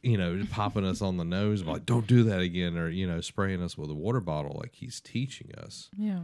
[0.03, 3.21] you know, popping us on the nose, like, don't do that again, or, you know,
[3.21, 5.89] spraying us with a water bottle like he's teaching us.
[5.97, 6.21] Yeah.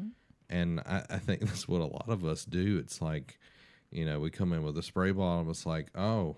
[0.51, 2.79] And I, I think that's what a lot of us do.
[2.79, 3.39] It's like,
[3.91, 6.37] you know, we come in with a spray bottle, and it's like, oh,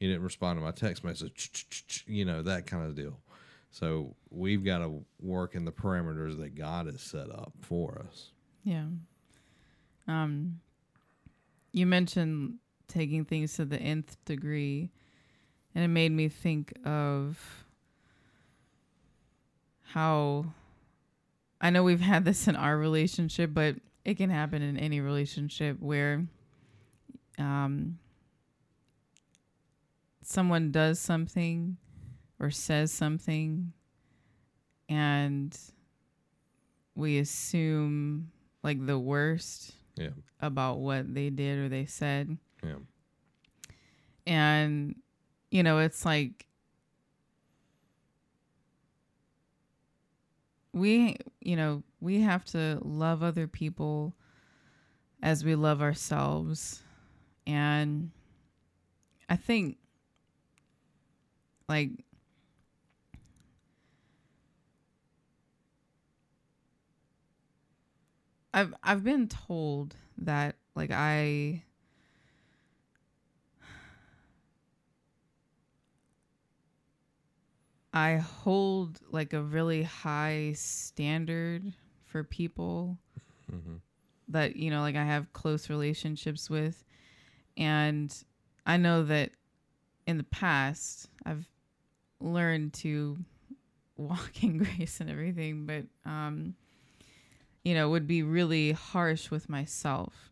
[0.00, 3.18] he didn't respond to my text message, you know, that kind of deal.
[3.74, 8.30] So we've got to work in the parameters that God has set up for us.
[8.62, 8.84] Yeah.
[10.06, 10.60] Um
[11.72, 14.92] you mentioned taking things to the nth degree
[15.74, 17.64] and it made me think of
[19.82, 20.46] how
[21.60, 25.80] I know we've had this in our relationship, but it can happen in any relationship
[25.80, 26.24] where
[27.38, 27.98] um
[30.22, 31.76] someone does something
[32.40, 33.72] or says something
[34.88, 35.58] and
[36.94, 38.30] we assume
[38.62, 40.10] like the worst Yeah.
[40.40, 42.76] about what they did or they said Yeah.
[44.26, 44.96] and
[45.50, 46.46] you know it's like
[50.72, 54.14] we you know we have to love other people
[55.22, 56.82] as we love ourselves
[57.46, 58.10] and
[59.28, 59.76] i think
[61.68, 61.90] like
[68.54, 71.62] i've i've been told that like i
[77.92, 81.72] I hold like a really high standard
[82.04, 82.98] for people
[83.50, 83.80] Mhm.
[84.28, 86.84] that you know like I have close relationships with
[87.56, 88.12] and
[88.66, 89.30] I know that
[90.06, 91.46] in the past I've
[92.20, 93.18] learned to
[93.96, 96.56] walk in grace and everything but um
[97.64, 100.30] you know would be really harsh with myself.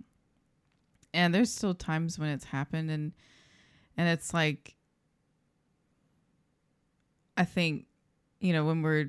[1.15, 3.13] And there's still times when it's happened and
[3.97, 4.75] and it's like
[7.37, 7.87] I think
[8.41, 9.09] you know when we're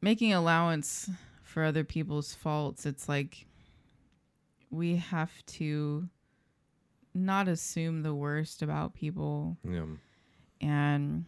[0.00, 1.08] making allowance
[1.42, 3.46] for other people's faults it's like
[4.70, 6.08] we have to
[7.14, 9.84] not assume the worst about people Yeah.
[10.60, 11.26] and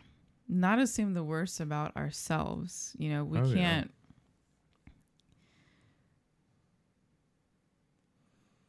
[0.49, 2.97] not assume the worst about ourselves.
[2.99, 3.91] You know we Oh, can't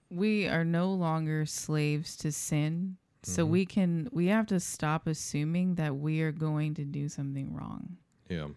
[0.09, 3.49] we are no longer slaves to sin so Mhm.
[3.49, 7.97] we can we have to stop assuming that we are going to do something wrong
[8.29, 8.49] Yeah.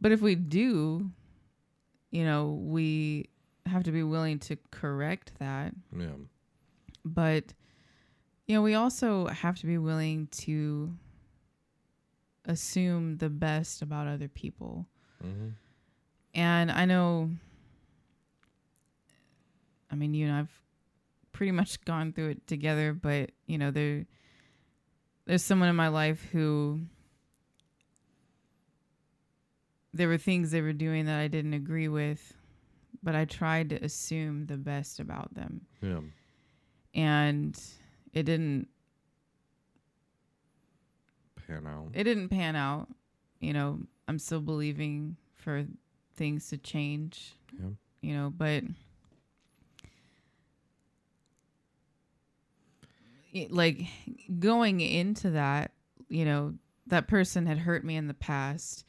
[0.00, 1.10] but if we do
[2.10, 3.28] you know we
[3.66, 6.16] have to be willing to correct that Yeah.
[7.04, 7.52] but
[8.46, 10.94] you know we also have to be willing to
[12.44, 14.86] assume the best about other people
[15.20, 15.48] hmm
[16.34, 17.30] and i know
[19.90, 20.62] i mean you and i've
[21.32, 24.06] pretty much gone through it together but you know there
[25.26, 26.80] there's someone in my life who
[29.94, 32.34] there were things they were doing that i didn't agree with
[33.02, 36.00] but i tried to assume the best about them Yeah.
[36.94, 37.58] and
[38.12, 38.68] it didn't
[41.46, 41.90] Pan out.
[41.94, 42.88] it didn't pan out
[43.40, 45.64] you know i'm still believing for
[46.14, 47.70] things to change Yeah.
[48.02, 48.64] you know but
[53.50, 53.82] like
[54.38, 55.72] going into that
[56.08, 56.54] you know
[56.86, 58.84] that person had hurt me in the past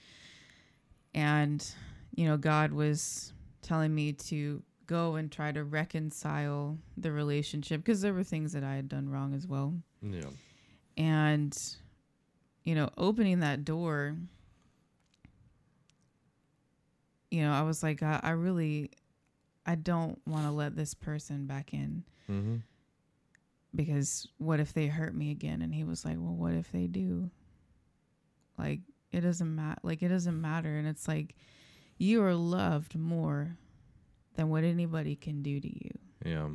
[1.13, 1.73] and
[2.15, 8.02] you know god was telling me to go and try to reconcile the relationship because
[8.02, 10.21] there were things that i had done wrong as well Yeah.
[10.97, 11.56] and
[12.63, 14.15] you know opening that door
[17.32, 18.91] you know i was like i, I really
[19.65, 22.58] i don't want to let this person back in Mm-hmm.
[23.75, 25.62] Because what if they hurt me again?
[25.62, 27.29] And he was like well what if they do?
[28.58, 30.77] Like it doesn't matter like it doesn't matter.
[30.77, 31.36] And it's like
[31.97, 33.58] you are loved more
[34.36, 35.91] than what anybody can do to you.
[36.25, 36.49] Yeah.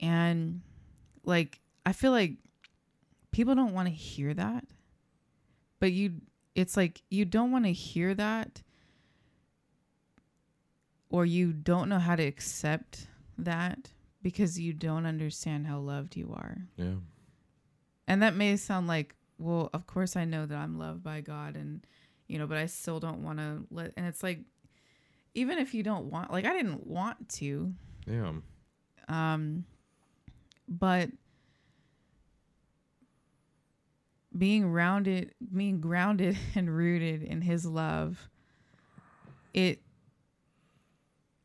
[0.00, 0.62] and
[1.24, 2.32] like i feel like
[3.30, 4.64] people don't want to hear that
[5.80, 6.14] but you
[6.54, 8.62] it's like you don't want to hear that
[11.10, 13.06] or you don't know how to accept
[13.38, 13.90] that
[14.24, 16.94] because you don't understand how loved you are Yeah.
[18.08, 21.56] and that may sound like well of course i know that i'm loved by god
[21.56, 21.86] and
[22.26, 24.40] you know but i still don't want to let and it's like
[25.34, 27.72] even if you don't want like i didn't want to
[28.06, 28.32] Yeah.
[29.08, 29.64] um
[30.68, 31.10] but
[34.36, 38.28] being rounded being grounded and rooted in his love
[39.52, 39.80] it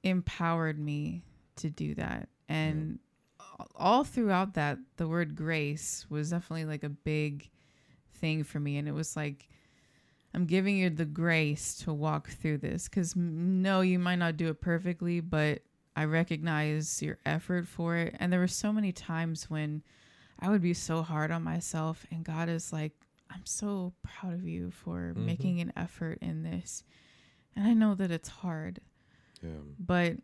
[0.04, 1.24] empowered me
[1.58, 3.00] to do that and
[3.76, 7.50] all throughout that the word grace was definitely like a big
[8.16, 8.78] thing for me.
[8.78, 9.48] And it was like
[10.34, 12.88] i'm giving you the grace to walk through this.
[12.88, 15.62] Because no you might not do it perfectly but
[15.96, 18.16] i recognize your effort for it.
[18.20, 19.84] And there were so many times when
[20.40, 22.94] i would be so hard on myself and god is like
[23.30, 25.26] i'm so proud of you for Mhm.
[25.26, 26.84] making an effort in this.
[27.56, 28.80] And i know that it's hard.
[29.42, 29.50] Yeah.
[29.80, 30.18] but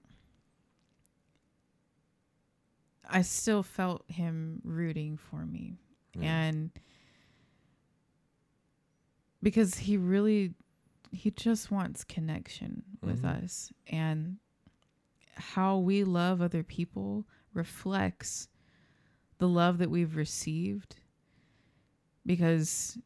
[3.10, 5.78] I still felt him rooting for me.
[6.22, 6.72] And
[9.42, 10.54] because he really
[11.12, 13.44] he just wants connection with Mhm.
[13.44, 14.38] us and
[15.36, 18.50] how we love other people reflects
[19.38, 20.96] the love that we've received
[22.26, 22.98] because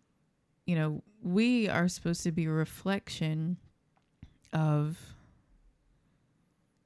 [0.66, 3.58] you know we are supposed to be a reflection
[4.54, 5.16] of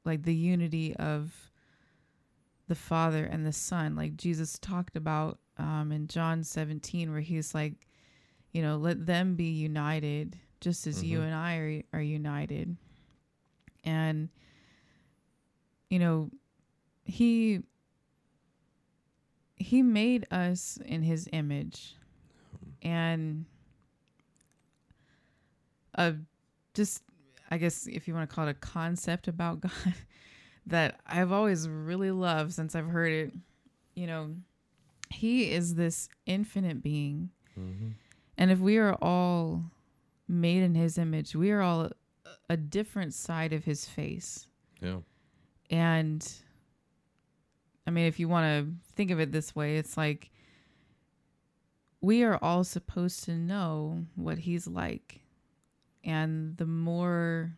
[0.03, 1.51] like the unity of
[2.68, 7.53] the father and the son like jesus talked about um, in john 17 where he's
[7.53, 7.74] like
[8.51, 11.24] you know let them be united just as you Mhm.
[11.26, 12.78] and i are, are united
[13.84, 14.30] and
[15.89, 16.30] you know
[17.03, 17.61] he
[19.57, 21.95] he made us in his image
[22.82, 23.45] and
[25.95, 26.16] a
[26.74, 27.03] just
[27.51, 29.72] i guess if you want to call it a concept about god
[30.66, 33.34] that i've always really loved since i've heard it
[33.95, 34.34] you know
[35.09, 37.89] he is this infinite being Mm-hmm.
[38.38, 39.64] And if we are all
[40.28, 41.91] made in his image, we are all
[42.49, 44.47] a different side of his face.
[44.82, 44.99] Yeah.
[45.70, 46.28] And
[47.88, 50.32] I mean, if you want to think of it this way, it's like
[52.01, 55.22] we are all supposed to know what he's like.
[56.03, 57.55] And the more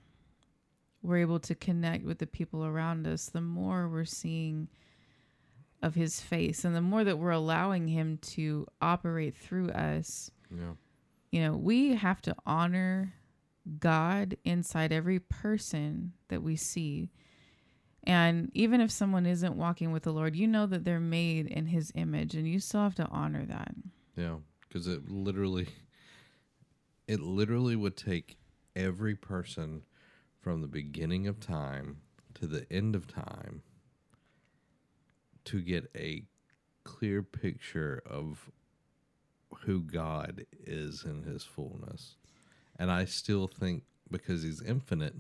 [1.06, 4.68] we're able to connect with the people around us, the more we're seeing
[5.82, 10.32] of his face and the more that we're allowing him to operate through us.
[10.50, 10.74] Yeah.
[11.32, 13.14] You know, we have to honor
[13.80, 17.12] God inside every person that we see.
[18.04, 21.68] And even if someone isn't walking with the Lord, you know that they're made in
[21.68, 23.76] his image and you still have to honor that.
[24.16, 24.36] Yeah,
[24.68, 25.68] because it literally,
[27.08, 28.38] it literally would take
[28.76, 29.84] every person
[30.46, 31.98] from the beginning of time
[32.36, 33.64] to the end of time
[35.44, 36.24] to get a
[36.84, 38.52] clear picture of
[39.62, 42.18] who God is in his fullness.
[42.78, 45.16] And I still think because he's infinite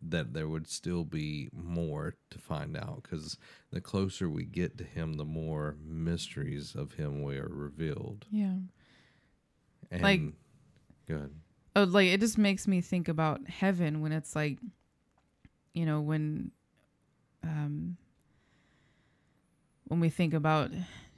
[0.00, 3.36] that there would still be more to find out because
[3.72, 8.56] the closer we get to him the more mysteries of him we are revealed Yeah.
[9.90, 10.32] and Like-
[11.06, 11.34] good
[11.76, 14.58] Oh, like it just makes me think about heaven when it's like,
[15.72, 16.52] you know, when,
[17.42, 17.96] um,
[19.88, 20.70] when we think about,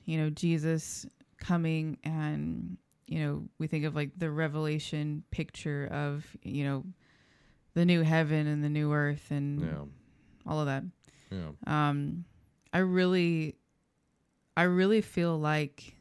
[0.04, 1.06] you know, Jesus
[1.38, 6.84] coming and, you know, we think of like the revelation picture of, you know,
[7.74, 9.84] the new heaven and the new earth and yeah
[10.46, 10.84] all of that.
[11.30, 12.24] yeah Um,
[12.72, 13.56] I really,
[14.56, 15.94] I really feel like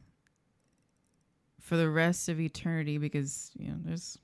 [1.59, 4.17] for the rest of eternity, because you know, there's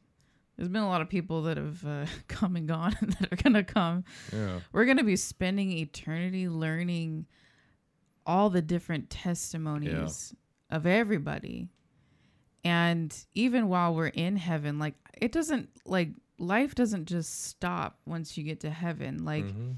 [0.62, 3.36] there's been a lot of people that have uh, come and gone and that are
[3.36, 4.04] gonna come.
[4.32, 7.26] yeah We're gonna be spending eternity learning
[8.28, 10.36] all the different testimonies
[10.70, 11.70] of everybody.
[12.64, 18.38] And even while we're in heaven, like it doesn't like life doesn't just stop once
[18.38, 19.26] you get to heaven.
[19.26, 19.78] Like Mhm.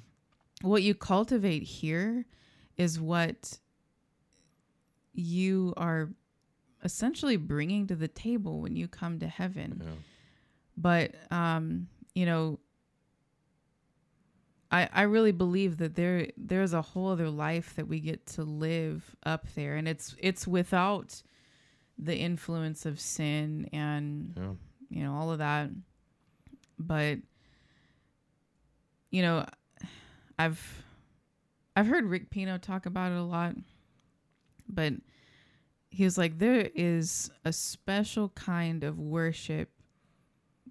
[0.64, 2.26] what you cultivate here
[2.76, 3.58] is what
[5.14, 6.10] you are
[6.84, 9.92] essentially bringing to the table when you come to heaven yeah
[10.78, 12.60] but um you know
[14.72, 18.44] i i really believe that there there's a whole other life that we get to
[18.44, 19.76] live up there.
[19.76, 21.22] And it's it's without
[21.98, 24.52] the influence of sin and yeah.
[24.90, 25.70] you know all of that.
[26.80, 27.20] But
[29.12, 29.46] you know
[30.40, 30.84] i've
[31.76, 33.56] i've heard rick pino talk about it a lot.
[34.68, 34.94] But
[35.92, 39.70] he was like there is a special kind of worship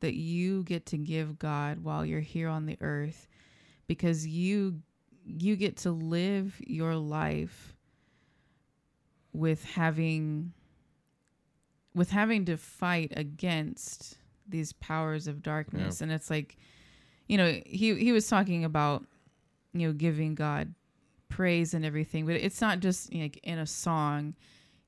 [0.03, 3.27] that you get to give god while you're here on the earth
[3.87, 4.81] because you
[5.25, 7.75] you get to live your life
[9.33, 10.53] with having
[11.95, 14.17] with having to fight against
[14.49, 16.01] these powers of darkness.
[16.01, 16.57] And it's like
[17.29, 19.05] you know he he was talking about
[19.73, 20.75] you know giving god
[21.29, 24.35] praise and everything but it's not just like in a song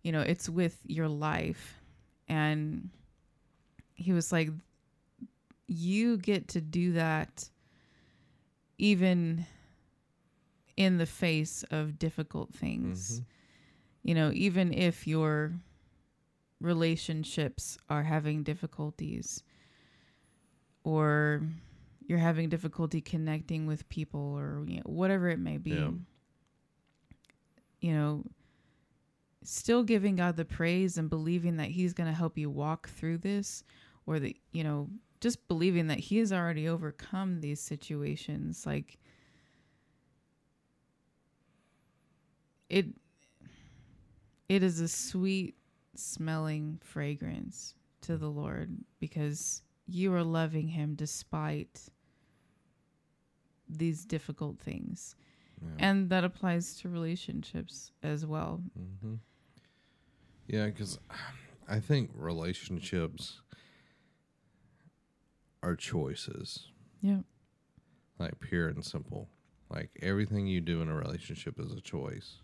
[0.02, 1.80] you know it's with your life.
[2.28, 2.90] And
[3.94, 4.50] he was like
[5.66, 7.48] you get to do that
[8.78, 9.46] even
[10.76, 13.24] in the face of difficult things Mhm.
[14.02, 15.52] you know even if your
[16.60, 19.42] relationships are having difficulties
[20.82, 21.42] or
[22.06, 25.92] you're having difficulty connecting with people or you know, whatever it may be Yeah.
[27.80, 28.24] you know
[29.42, 33.18] still giving God the praise and believing that he's going to help you walk through
[33.18, 33.62] this
[34.06, 34.88] or that you know
[35.24, 38.98] just believing that he has already overcome these situations like
[42.68, 42.84] it
[44.50, 45.54] it is a sweet
[45.94, 51.80] smelling fragrance to the Lord because you are loving him despite
[53.66, 55.16] these difficult things.
[55.62, 55.86] yeah.
[55.86, 58.60] And that applies to relationships as well.
[59.00, 59.14] hmm
[60.48, 60.98] Yeah, because
[61.66, 63.40] I think relationships
[65.64, 66.68] are choices,
[67.00, 67.20] Yeah.
[68.18, 69.28] like pure and simple.
[69.70, 72.40] Like everything you do in a relationship is a choice.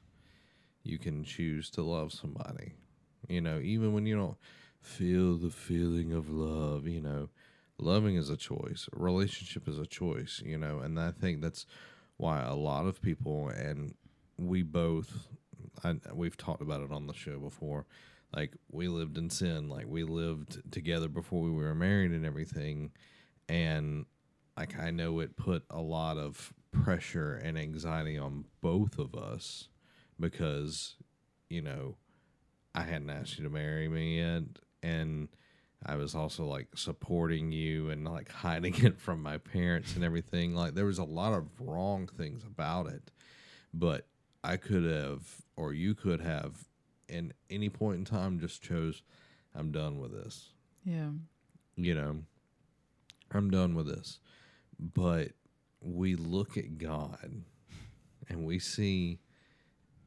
[0.82, 2.72] You can choose to love somebody,
[3.28, 4.38] you know, even when you don't
[4.80, 7.28] feel the feeling of love, you know,
[7.78, 8.88] loving is a choice.
[8.96, 11.66] A relationship is a choice, you know, and I think that's
[12.16, 13.94] why a lot of people and
[14.38, 15.28] we both
[15.84, 17.86] I, we've talked about it on the show before
[18.34, 22.90] like we lived in sin like we lived together before we were married and everything
[23.48, 24.06] and
[24.56, 29.68] like i know it put a lot of pressure and anxiety on both of us
[30.18, 30.96] because
[31.48, 31.96] you know
[32.74, 34.42] I hadn't asked you to marry me yet,
[34.82, 35.28] and
[35.84, 40.54] I was also like supporting you and like hiding it from my parents and everything.
[40.54, 43.10] Like there was a lot of wrong things about it,
[43.74, 44.06] but
[44.44, 45.22] I could have,
[45.56, 46.64] or you could have,
[47.10, 49.02] in any point in time, just chose,
[49.54, 50.50] I'm done with this.
[50.84, 51.10] Yeah.
[51.76, 52.18] You know,
[53.32, 54.18] I'm done with this.
[54.78, 55.32] But
[55.82, 57.42] we look at God
[58.28, 59.18] and we see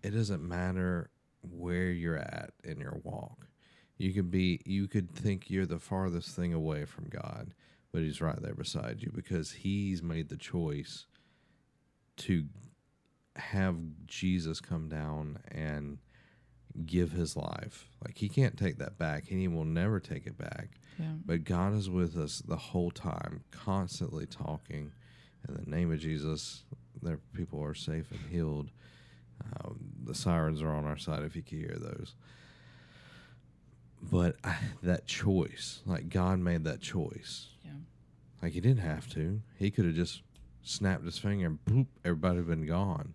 [0.02, 1.10] it doesn't matter
[1.42, 3.48] where you're at in your walk.
[3.98, 7.54] You could be you could think you're the farthest thing away from God,
[7.92, 11.06] but he's right there beside you because he's made the choice
[12.18, 12.46] to
[13.36, 16.00] have Jesus come down and
[16.86, 17.88] give his life.
[18.04, 20.70] Like he can't take that back and he will never take it back.
[21.00, 21.14] Yeah.
[21.26, 24.92] But God is with us the whole time, constantly talking.
[25.48, 26.64] In the name of Jesus,
[27.02, 28.70] their people are safe and healed.
[29.44, 32.16] Um, the sirens are on our side if you can hear those.
[34.02, 37.48] But I, that choice, like God made that choice.
[37.64, 37.72] Yeah.
[38.42, 39.42] Like he didn't have to.
[39.58, 40.22] He could have just
[40.62, 43.14] snapped his finger and boop, everybody would have been gone.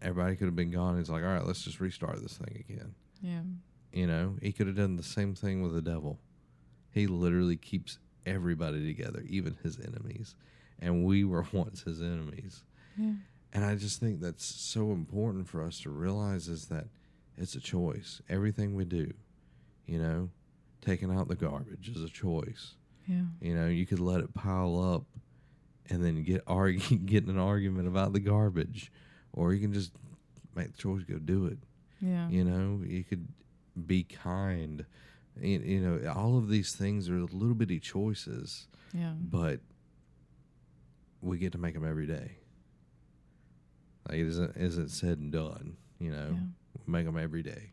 [0.00, 0.96] Everybody could have been gone.
[0.98, 2.94] He's like, all right, let's just restart this thing again.
[3.20, 3.42] Yeah.
[3.92, 6.20] You know, he could have done the same thing with the devil.
[6.92, 10.36] He literally keeps everybody together, even his enemies.
[10.78, 12.62] And we were once his enemies.
[12.96, 13.12] Yeah.
[13.52, 16.86] And I just think that's so important for us to realize is that
[17.36, 18.20] it's a choice.
[18.28, 19.12] Everything we do,
[19.86, 20.28] you know,
[20.82, 22.74] taking out the garbage is a choice.
[23.06, 23.22] Yeah.
[23.40, 25.04] You know, you could let it pile up
[25.88, 28.92] and then get argue, get in an argument about the garbage,
[29.32, 29.92] or you can just
[30.54, 31.58] make the choice, go do it.
[32.00, 32.28] Yeah.
[32.28, 33.26] You know, you could
[33.86, 34.84] be kind.
[35.40, 39.12] You, you know, all of these things are little bitty choices, Yeah.
[39.20, 39.60] but
[41.20, 42.38] we get to make them every day.
[44.08, 45.76] Like it isn't isn't said and done.
[45.98, 46.46] You know, Yeah.
[46.86, 47.72] make them every day.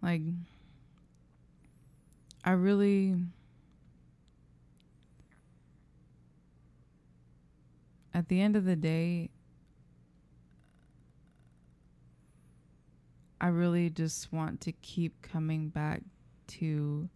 [0.00, 0.22] Like,
[2.44, 3.16] I really.
[8.14, 9.30] At the end of the day,
[13.40, 16.02] I really just want to keep coming back
[16.48, 17.08] to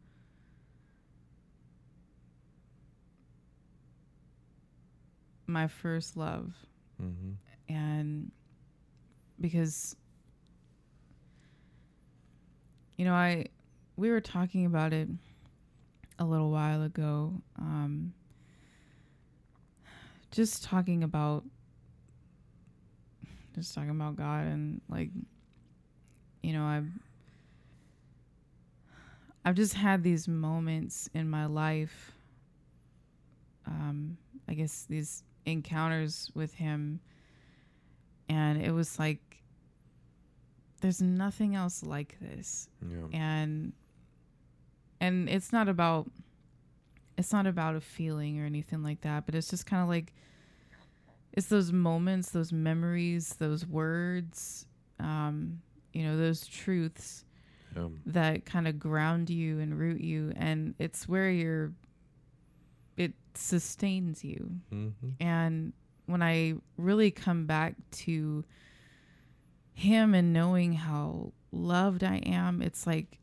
[5.47, 6.53] my first love
[7.03, 7.32] Mm-hmm.
[7.68, 8.30] and
[9.38, 9.94] because
[12.97, 13.44] you know i
[13.99, 15.11] we were talking about it
[16.18, 18.14] a little while ago um
[20.37, 21.43] just talking about
[23.55, 25.09] just talking about god and like
[26.43, 26.89] you know i've
[29.47, 32.12] i've just had these moments in my life
[33.66, 37.01] um i guess these encounters with him
[38.28, 39.20] and it was like
[40.82, 43.18] there's nothing else like this Yeah.
[43.18, 43.72] and
[45.01, 46.11] and it's not about
[47.18, 50.12] it's not about a feeling or anything like that but it's just kind of like
[51.32, 54.66] it's those moments those memories those words
[55.00, 55.60] um
[55.92, 57.24] you know those truths
[57.76, 57.88] Yeah.
[58.06, 61.72] that kind of ground you and root you and it's where you're
[62.96, 65.10] it sustains you Mm-hmm.
[65.20, 65.72] and
[66.06, 67.74] when I really come back
[68.06, 68.44] to
[69.74, 73.18] him and knowing how loved I am, it's like,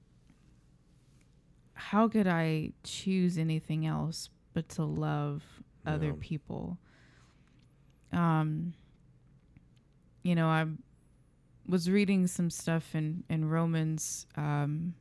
[1.73, 5.43] how could I choose anything else but to love
[5.85, 6.13] other Yeah.
[6.19, 6.77] people?
[8.11, 8.73] Um,
[10.23, 10.65] you know, I
[11.67, 14.93] was reading some stuff in, in Romans um,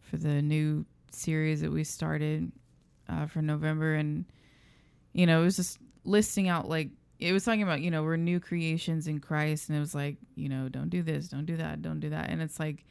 [0.00, 2.50] for the new series that we started
[3.08, 3.94] uh, for November.
[3.94, 4.24] And,
[5.12, 6.88] you know, it was just listing out like
[7.18, 10.16] it was talking about you know we're new creations in Christ and it was like
[10.36, 12.86] you know don't do this don't do that don't do that and it's like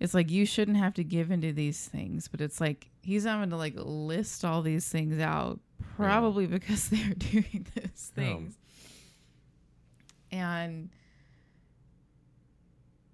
[0.00, 3.50] it's like you shouldn't have to give into these things but it's like he's having
[3.50, 5.60] to like list all these things out
[5.96, 7.82] probably because they're doing Yeah.
[8.14, 8.58] things
[10.32, 10.90] and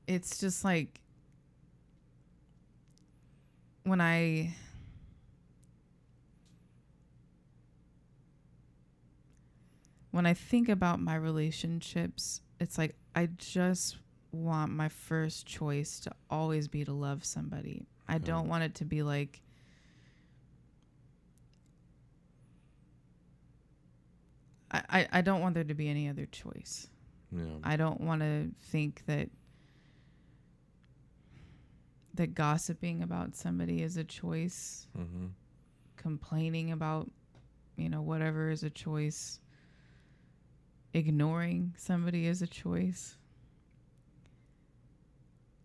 [0.07, 1.01] it's just like
[3.85, 4.55] when I
[10.11, 13.97] when I think about my relationships, it's like I just
[14.33, 17.87] want my first choice to always be to love somebody.
[18.09, 18.19] I Yeah.
[18.19, 19.41] don't want it to be like
[24.71, 26.89] I, I, I don't want there to be any other choice.
[27.33, 27.43] Yeah.
[27.65, 29.29] I don't want to think that
[32.15, 35.27] that gossiping about somebody is a choice, mm-hmm.
[35.97, 37.11] complaining about
[37.77, 39.41] you know whatever is a choice,
[40.93, 43.17] ignoring somebody is a choice.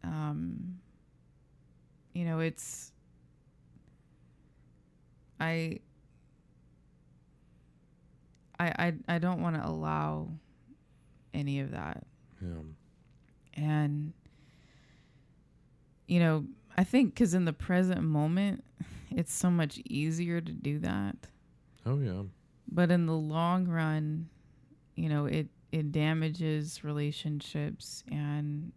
[0.06, 0.80] Um,
[2.14, 2.91] you know, it's
[5.39, 5.80] I
[8.60, 10.30] I I, I don't want to allow
[11.34, 12.03] any of that.
[12.41, 12.62] Yeah.
[13.56, 14.14] And
[16.08, 16.45] you know,
[16.78, 18.64] I think cuz in the present moment
[19.12, 21.28] it's so much easier to do that.
[21.86, 22.24] Oh yeah.
[22.72, 24.30] But in the long run,
[24.95, 28.72] you know, it it damages relationships and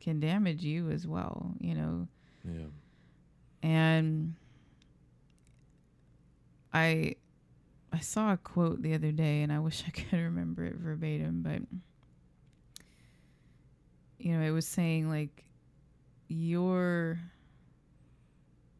[0.00, 2.08] can damage you as well, you know.
[2.44, 2.66] Yeah.
[3.62, 4.34] And
[6.72, 7.16] I
[7.92, 11.42] I saw a quote the other day and I wish I could remember it verbatim,
[11.42, 11.62] but
[14.18, 15.44] you know, it was saying like
[16.28, 17.18] your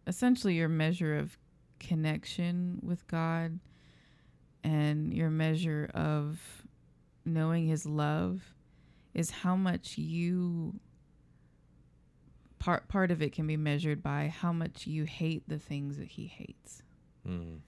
[0.06, 1.36] essentially your measure of
[1.78, 3.58] connection with God
[4.62, 6.40] and your measure of
[7.24, 8.54] knowing his love
[9.14, 10.78] is how much you
[12.60, 16.08] part part of it can be measured by how much you hate the things that
[16.08, 16.82] he hates
[17.26, 17.58] Mm.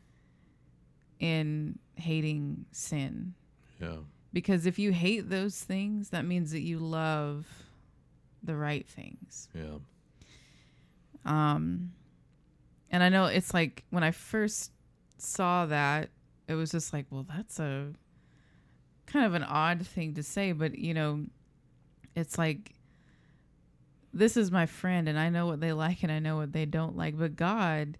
[1.19, 3.35] in hating sin
[3.81, 3.97] Yeah.
[4.33, 7.47] because if you hate those things that means that you love
[8.43, 9.79] the right things Yeah.
[11.25, 11.93] um
[12.91, 14.73] and i know it's like when i first
[15.19, 16.11] saw that
[16.49, 17.93] it was just like well that's a
[19.07, 21.25] kind of an odd thing to say but you know
[22.15, 22.75] it's like
[24.15, 26.65] this is my friend and i know what they like and i know what they
[26.67, 27.97] don't like but god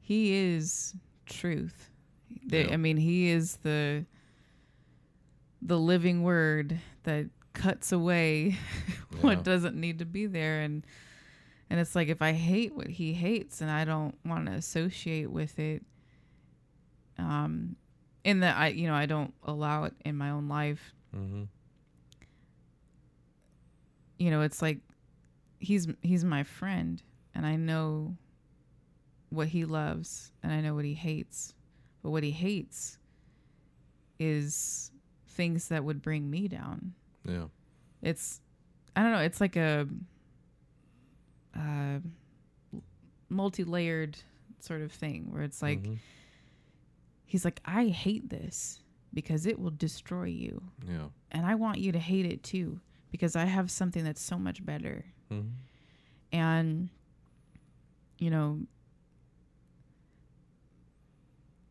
[0.00, 0.94] he is
[1.26, 1.90] truth
[2.46, 2.74] They- Yeah.
[2.74, 4.04] i mean he is the
[5.62, 8.58] the living word that cuts away
[9.14, 9.20] Yeah.
[9.20, 10.84] what doesn't need to be there and
[11.70, 15.30] and it's like if i hate what he hates and i don't want to associate
[15.30, 15.82] with it
[17.18, 17.76] um
[18.24, 21.44] in that i you know i don't allow it in my own life Mm-hmm.
[24.18, 24.78] you know it's like
[25.58, 27.02] he's he's my friend
[27.34, 28.16] and i know
[29.30, 31.54] what he loves and i know what he hates
[32.02, 32.98] but what he hates
[34.18, 34.90] is
[35.28, 36.92] things that would bring me down
[37.24, 37.46] Yeah.
[38.02, 38.40] it's
[38.94, 39.88] i don't know it's like a
[41.56, 41.98] uh
[43.28, 44.16] multi-layered
[44.60, 45.98] sort of thing where it's like Mhm.
[47.26, 48.80] he's like i hate this
[49.12, 51.08] because it will destroy you Yeah.
[51.32, 52.80] and i want you to hate it too
[53.10, 55.48] because i have something that's so much better Mm-hmm.
[56.32, 56.88] and
[58.18, 58.60] you know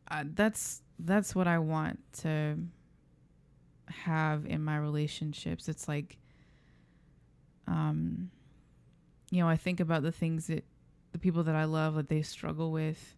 [0.10, 2.58] uh, that's that's what i want to
[3.88, 6.18] have in my relationships it's like
[7.68, 8.30] um
[9.30, 10.66] you know i think about the things that
[11.12, 13.16] the people that i love that they struggle with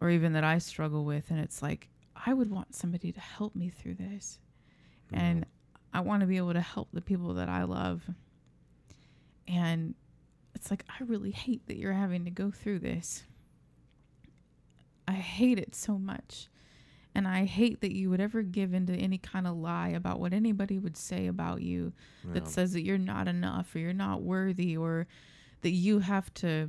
[0.00, 1.88] or even that i struggle with and it's like
[2.26, 4.38] i would want somebody to help me through this
[5.12, 5.46] and
[5.94, 8.02] I want to be able to help the people that I love.
[9.48, 9.94] And
[10.54, 13.24] it's like, I really hate that you're having to go through this.
[15.06, 16.48] I hate it so much.
[17.14, 20.32] And I hate that you would ever give into any kind of lie about what
[20.32, 21.92] anybody would say about you
[22.24, 22.34] yeah.
[22.34, 25.06] that says that you're not enough or you're not worthy or
[25.60, 26.68] that you have to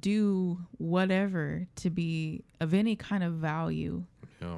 [0.00, 4.04] do whatever to be of any kind of value
[4.40, 4.56] yeah.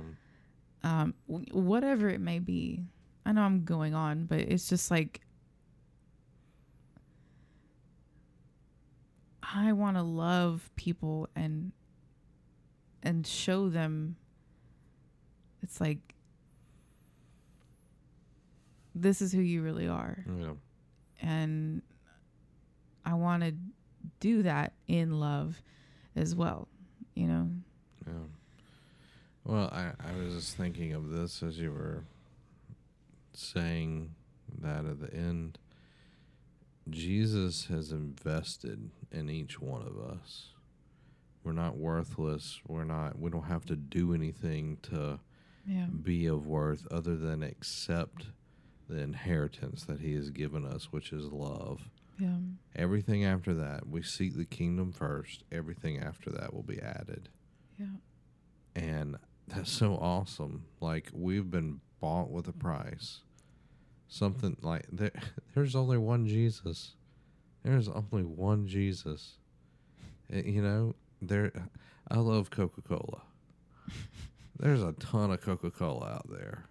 [0.82, 2.82] um, w- whatever it may be.
[3.26, 5.20] I know I'm going on, but it's just like
[9.54, 11.72] I want to love people and
[13.02, 14.16] and show them.
[15.62, 16.14] It's like
[18.94, 20.52] this is who you really are, Yeah.
[21.20, 21.82] and
[23.04, 23.54] I want to
[24.20, 25.60] do that in love
[26.16, 26.68] as well.
[27.14, 27.50] You know.
[28.06, 28.12] Yeah.
[29.44, 32.04] Well, I, I was just thinking of this as you were
[33.32, 34.14] saying
[34.60, 35.58] that at the end.
[36.90, 40.48] Jesus has invested in each one of us.
[41.44, 42.60] We're not worthless.
[42.66, 45.20] We're not we don't have to do anything to
[45.66, 45.86] Yeah.
[45.86, 48.26] be of worth other than accept
[48.88, 51.90] the inheritance that he has given us, which is love.
[52.18, 52.38] Yeah.
[52.74, 55.44] Everything after that, we seek the kingdom first.
[55.52, 57.28] Everything after that will be added.
[57.78, 57.86] Yeah.
[58.74, 60.64] And that's so awesome.
[60.80, 63.20] Like we've been bought with a price.
[64.08, 65.12] Something like there
[65.54, 66.94] there's only one Jesus.
[67.64, 69.36] There's only one Jesus.
[70.32, 71.50] Eh, You know, there
[72.10, 73.22] I love Coca-Cola.
[74.58, 76.64] There's a ton of Coca-Cola out there.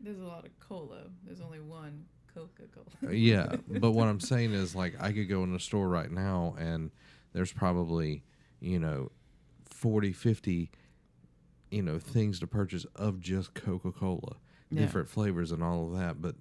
[0.00, 1.04] There's a lot of cola.
[1.24, 2.04] There's only one
[2.34, 3.14] Coca Cola.
[3.14, 6.56] yeah, but what I'm saying is like I could go in a store right now
[6.58, 6.90] and
[7.32, 8.24] there's probably,
[8.60, 9.12] you know,
[9.64, 10.70] 40, 50
[11.70, 14.36] you know, things to purchase of just Coca-Cola,
[14.70, 14.80] Yeah.
[14.82, 16.34] different flavors and all of that, but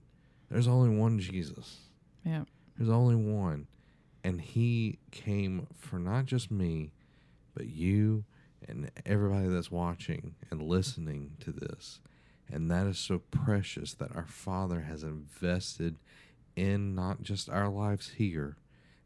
[0.49, 1.77] There's only one Jesus.
[2.25, 2.43] Yeah.
[2.77, 3.67] There's only one.
[4.23, 6.91] And he came for not just me,
[7.55, 8.23] but you
[8.67, 11.99] and everybody that's watching and listening to this.
[12.51, 15.95] And that is so precious that our Father has invested
[16.55, 18.57] in not just our lives here.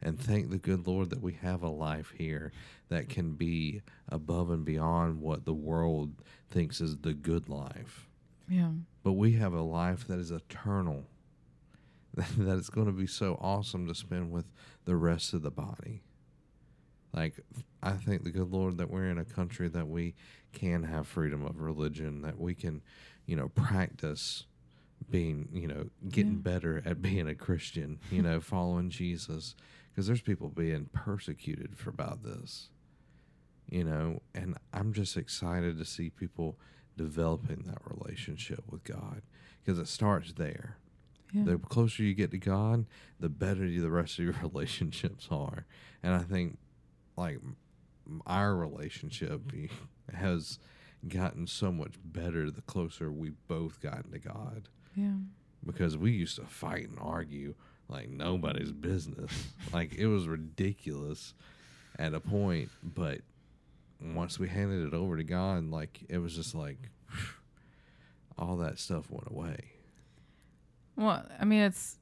[0.02, 2.52] And thank the good Lord that we have a life here
[2.88, 6.12] that can be above and beyond what the world
[6.50, 8.08] thinks is the good life.
[8.48, 8.70] Yeah.
[9.02, 11.04] But we have a life that is eternal.
[12.38, 14.46] that it's going to be so awesome to spend with
[14.84, 16.02] the rest of the body.
[17.12, 17.40] Like,
[17.82, 20.14] I thank the good Lord that we're in a country that we
[20.52, 22.82] can have freedom of religion, that we can,
[23.26, 24.44] you know, practice
[25.10, 26.52] being, you know, getting Yeah.
[26.52, 29.54] better at being a Christian, you know, following Jesus.
[29.90, 32.68] Because there's people being persecuted for about this,
[33.70, 36.58] you know, and I'm just excited to see people
[36.98, 39.22] developing that relationship with God
[39.62, 40.76] because it starts there.
[41.32, 41.44] Yeah.
[41.44, 42.86] The closer you get to God,
[43.18, 45.66] the better the rest of your relationships are.
[46.02, 46.58] And I think,
[47.16, 47.38] like,
[48.26, 50.16] our relationship mm-hmm.
[50.16, 50.58] has
[51.08, 55.12] gotten so much better the closer we've both gotten to God yeah.
[55.64, 57.54] because we used to fight and argue
[57.88, 59.48] like nobody's business.
[59.72, 61.34] like, it was ridiculous
[61.98, 63.20] at a point, but
[64.00, 66.90] once we handed it over to God, like, it was just like
[68.38, 69.75] all that stuff went away.
[70.96, 71.96] Well, I mean, it's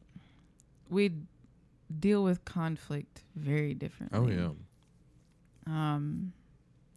[0.88, 1.12] we
[2.00, 4.18] deal with conflict very differently.
[4.18, 4.50] Oh, yeah.
[5.66, 6.32] Um,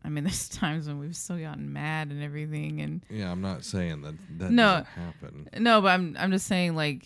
[0.04, 3.64] I mean, there's times when we've still gotten mad and everything, and Yeah, I'm not
[3.64, 4.64] saying that that No.
[4.68, 5.50] doesn't happen.
[5.60, 7.06] no, but I'm I'm just saying like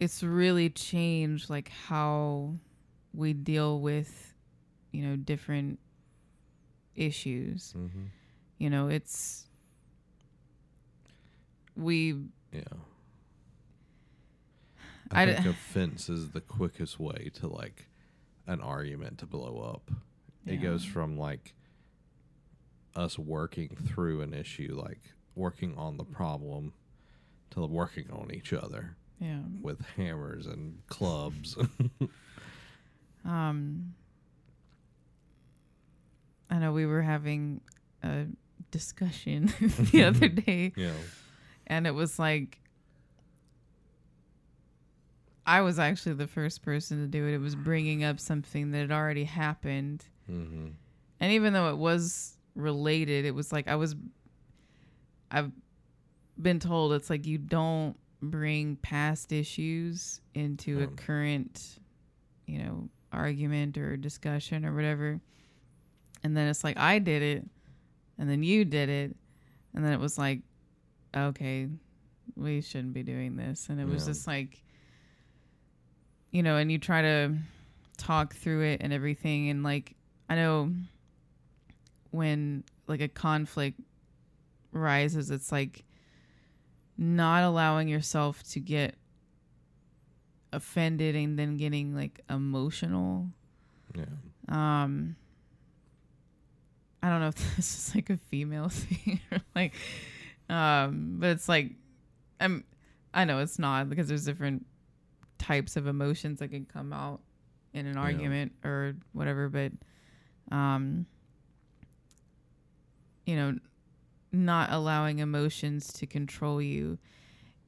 [0.00, 2.54] it's really changed like how
[3.14, 4.34] we deal with
[4.92, 5.78] you know different
[6.94, 7.72] issues.
[7.72, 8.06] hmm
[8.58, 9.44] You know, it's
[11.76, 12.14] we
[12.52, 12.62] Yeah.
[15.10, 17.88] I I d- think offense is the quickest way to like
[18.46, 19.90] an argument to blow up.
[20.46, 21.54] It goes from like
[22.94, 25.00] us working through an issue, like
[25.34, 26.72] working on the problem,
[27.50, 29.40] to working on each other yeah.
[29.60, 31.56] with hammers and clubs.
[33.26, 33.94] Um,
[36.48, 37.60] I know we were having
[38.02, 38.26] a
[38.70, 40.92] discussion the other day, know.
[41.66, 42.60] and it was like
[45.46, 47.34] I was actually the first person to do it.
[47.34, 50.68] It was bringing up something that had already happened, hmm
[51.18, 53.94] and even though it was related, it was like I was.
[55.30, 55.50] I've
[56.40, 61.78] been told it's like you don't bring past issues into a current,
[62.46, 65.20] you know, argument or discussion or whatever.
[66.22, 67.44] And then it's like I did it,
[68.18, 69.16] and then you did it,
[69.74, 70.40] and then it was like,
[71.16, 71.68] okay,
[72.36, 74.62] we shouldn't be doing this, and it was just like,
[76.36, 77.34] you know, and you try to
[77.96, 79.94] talk through it and everything, and like
[80.28, 80.70] I know
[82.10, 83.80] when like a conflict
[84.70, 85.82] rises, it's like
[86.98, 88.96] not allowing yourself to get
[90.52, 93.28] offended and then getting like emotional.
[93.94, 94.04] Yeah.
[94.50, 95.16] Um
[97.02, 99.72] I don't know if this is like a female thing or like
[100.50, 101.72] um but it's like
[102.38, 102.64] I'm
[103.14, 104.66] I know it's not because there's different
[105.38, 107.20] types of emotions that can come out
[107.72, 108.00] in an Yeah.
[108.00, 109.72] argument or whatever but
[110.50, 111.06] um
[113.26, 113.58] you know
[114.32, 116.98] not allowing emotions to control you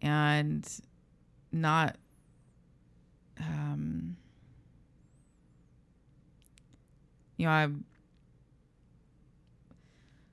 [0.03, 0.81] and
[1.53, 1.97] not
[3.41, 4.17] um
[7.37, 7.69] you know i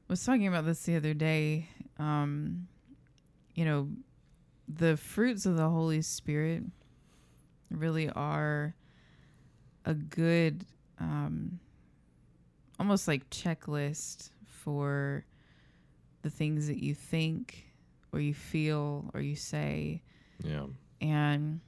[0.08, 1.68] was talking about this the other day
[2.00, 2.68] um
[3.56, 3.88] you know
[4.68, 6.64] the fruits of the holy spirit
[7.78, 8.74] really are
[9.86, 10.66] a good
[11.00, 11.60] um
[12.80, 15.26] almost like checklist for
[16.24, 17.66] the things that you think
[18.12, 20.02] or you feel or you say
[20.44, 20.66] Yeah.
[21.02, 21.60] and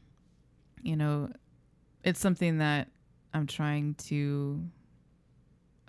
[0.82, 1.30] you know
[2.04, 2.88] it's something that
[3.34, 4.64] i'm trying to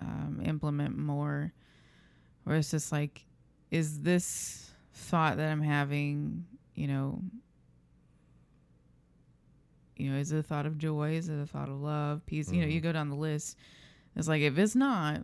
[0.01, 1.53] um, implement more
[2.45, 3.25] where it's just like
[3.71, 6.45] is this thought that i'm having
[6.75, 7.21] you know
[9.99, 11.13] you know is it a thought of joy?
[11.17, 12.25] Is it a thought of love?
[12.27, 13.57] Peace you know you go down the list.
[14.17, 15.23] It's like if it's not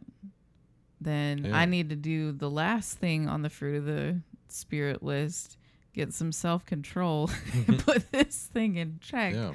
[1.01, 1.57] then Yeah.
[1.59, 5.59] i need to do the last thing on the fruit of the spirit list
[5.93, 7.31] get some self-control
[7.67, 9.35] and put this thing in check.
[9.35, 9.53] Yeah.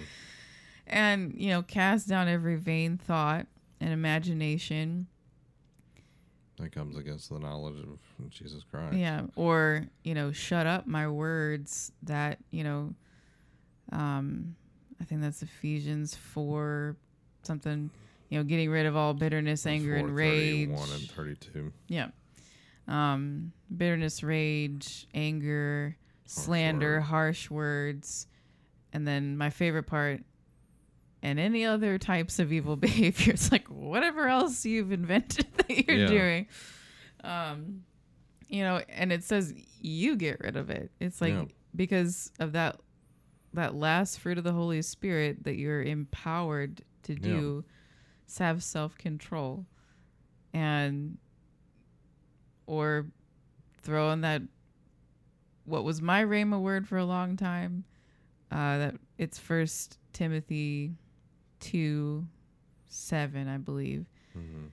[0.87, 3.47] and you know cast down every vain thought
[3.81, 5.07] and imagination.
[6.59, 8.97] That comes against the knowledge of Jesus Christ.
[8.97, 9.21] yeah.
[9.37, 12.93] Or you know shut up my words that you know
[13.91, 14.55] Um,
[15.01, 16.95] I think that's Ephesians four
[17.43, 17.89] something.
[18.29, 20.69] You know, getting rid of all bitterness, anger, and rage.
[20.69, 21.73] 31 and 32.
[21.87, 22.07] Yeah.
[22.87, 25.95] Um, bitterness, rage, anger,
[26.25, 27.01] slander, word.
[27.03, 28.27] harsh words.
[28.93, 30.21] And then my favorite part,
[31.23, 33.33] and any other types of evil behavior.
[33.33, 36.07] It's like whatever else you've invented that you're Yeah.
[36.07, 36.47] doing.
[37.23, 37.83] Um,
[38.47, 40.91] you know, and it says you get rid of it.
[40.99, 41.45] It's like Yeah.
[41.75, 42.79] because of that
[43.53, 47.19] that last fruit of the Holy Spirit that you're empowered to Yeah.
[47.19, 47.65] do
[48.27, 49.65] is have self control.
[50.53, 51.17] And
[52.65, 53.07] or
[53.81, 54.41] throw in that
[55.65, 57.83] what was my Rhema word for a long time.
[58.51, 60.95] Uh, that it's First Timothy
[61.59, 62.27] two
[62.87, 64.05] seven, I believe.
[64.33, 64.67] hmm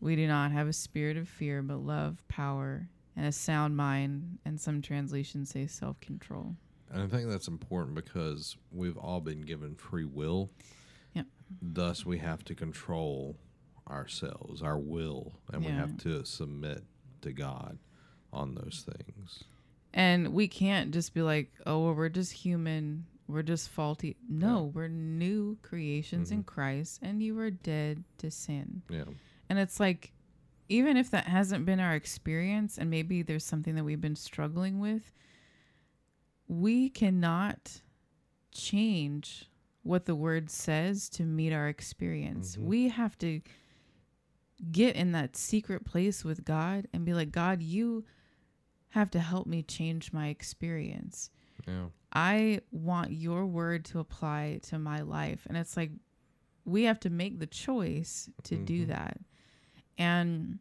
[0.00, 4.38] We do not have a spirit of fear, but love, power, and a sound mind.
[4.44, 6.56] And some translations say self control.
[6.90, 10.50] And I think that's important because we've all been given free will.
[11.14, 11.26] Yep.
[11.62, 13.36] Thus, we have to control
[13.88, 16.84] ourselves, our will, and we have to submit
[17.22, 17.78] to God
[18.32, 19.44] on those things.
[19.92, 23.06] And we can't just be like, oh, well, we're just human.
[23.26, 24.16] We're just faulty.
[24.28, 26.54] No, we're new creations in mm-hmm.
[26.54, 28.82] Christ, and you are dead to sin.
[28.88, 29.04] Yeah.
[29.48, 30.12] And it's like,
[30.68, 34.78] even if that hasn't been our experience, and maybe there's something that we've been struggling
[34.78, 35.12] with,
[36.50, 37.80] we cannot
[38.50, 39.48] change
[39.84, 42.56] what the word says to meet our experience.
[42.56, 42.62] Mhm.
[42.62, 43.40] We have to
[44.72, 48.04] get in that secret place with God and be like, God, you
[48.88, 51.30] have to help me change my experience.
[51.68, 51.86] Yeah.
[52.12, 55.46] I want your word to apply to my life.
[55.46, 55.92] And it's like
[56.64, 58.88] we have to make the choice to do Mhm.
[58.88, 59.20] that.
[59.96, 60.58] And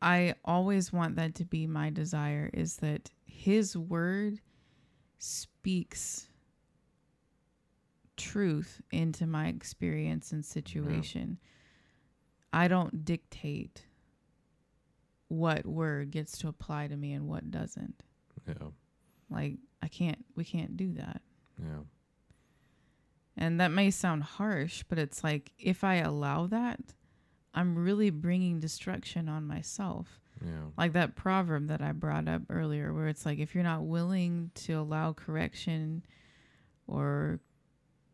[0.00, 4.40] I always want that to be my desire is that his word
[5.18, 6.28] speaks
[8.16, 11.38] truth into my experience and situation.
[12.52, 13.86] I don't dictate
[15.28, 18.02] what word gets to apply to me and what doesn't.
[18.46, 18.68] Yeah.
[19.30, 21.20] Like I can't we can't do that.
[21.58, 21.82] Yeah.
[23.36, 26.80] And that may sound harsh, but it's like if I allow that,
[27.54, 30.20] I'm really bringing destruction on myself.
[30.44, 30.50] Yeah.
[30.76, 34.50] Like that proverb that I brought up earlier where it's like if you're not willing
[34.66, 36.04] to allow correction
[36.86, 37.40] or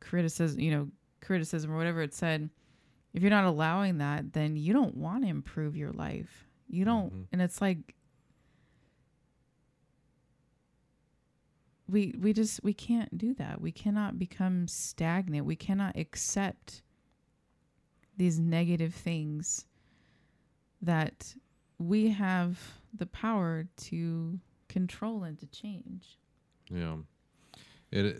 [0.00, 0.88] criticism, you know,
[1.20, 2.48] criticism or whatever it said,
[3.12, 6.48] if you're not allowing that, then you don't want to improve your life.
[6.68, 7.26] You don't Mhm.
[7.32, 7.94] and it's like
[11.88, 13.60] we we just we can't do that.
[13.60, 15.44] We cannot become stagnant.
[15.44, 16.82] We cannot accept
[18.16, 19.66] these negative things
[20.82, 21.34] that
[21.78, 22.58] we have
[22.96, 24.38] the power to
[24.68, 26.18] control and to change.
[26.70, 26.96] Yeah.
[27.90, 28.16] It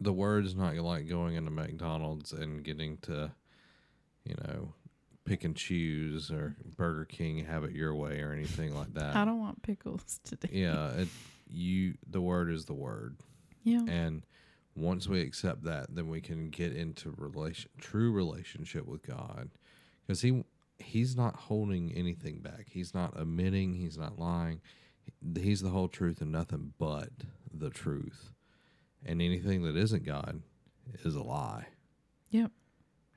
[0.00, 3.30] the word's not like going into McDonald's and getting to,
[4.24, 4.74] you know,
[5.24, 9.16] pick and choose or Burger King have it your way or anything like that.
[9.16, 10.50] I don't want pickles today.
[10.52, 11.08] yeah, it
[11.48, 13.16] you the word is the word.
[13.62, 13.82] Yeah.
[13.86, 14.26] And
[14.74, 19.50] once we accept that, then we can get into relation true relationship with God.
[20.06, 20.44] Cuz he
[20.78, 22.66] he's not holding anything back.
[22.70, 24.60] He's not omitting, he's not lying.
[25.36, 27.10] He's the whole truth and nothing but
[27.52, 28.32] the truth.
[29.04, 30.42] And anything that isn't God
[31.04, 31.66] is a lie.
[32.30, 32.50] Yep.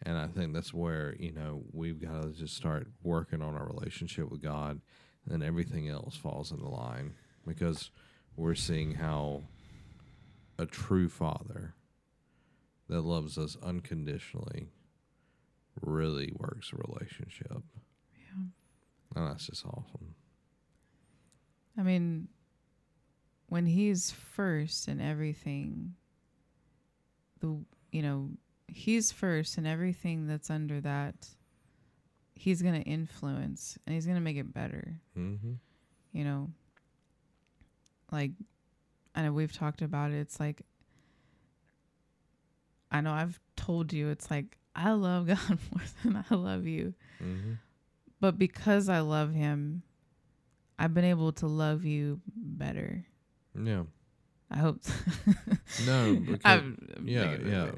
[0.03, 3.65] And I think that's where, you know, we've got to just start working on our
[3.65, 4.81] relationship with God
[5.29, 7.13] and everything else falls in the line
[7.45, 7.89] because
[8.35, 9.43] we're seeing how
[10.57, 11.75] a true father
[12.89, 14.69] that loves us unconditionally
[15.81, 17.61] really works a relationship.
[18.15, 18.43] Yeah.
[19.15, 20.15] And that's just awesome.
[21.77, 22.27] I mean,
[23.49, 25.93] when he's first in everything,
[27.39, 27.59] the
[27.91, 28.29] you know,
[28.67, 31.27] he's first in everything that's under that.
[32.33, 34.99] He's gonna influence and he's gonna make it better.
[35.17, 35.53] Mm-hmm.
[36.13, 36.49] You know,
[38.11, 38.31] like
[39.17, 40.17] I know we've talked about it.
[40.19, 40.61] It's like
[42.91, 44.09] I know I've told you.
[44.09, 46.93] It's like I love God more than I love you.
[47.21, 47.53] Mm-hmm.
[48.21, 49.81] but because I love him,
[50.77, 53.05] I've been able to love you better.
[53.59, 53.83] Yeah.
[54.51, 54.81] I hope.
[55.85, 57.71] No, because I'm- I'm yeah, yeah.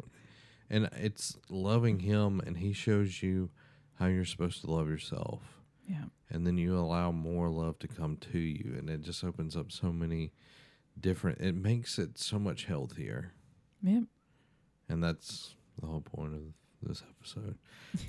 [0.70, 3.50] And it's loving him and he shows you
[3.98, 5.42] how you're supposed to love yourself.
[5.88, 9.58] yeah, and then you allow more love to come to you and it just opens
[9.58, 10.32] up so many
[11.00, 13.34] different it makes it so much healthier
[13.82, 14.04] yep,
[14.90, 16.42] and that's the whole point of
[16.82, 17.58] this episode.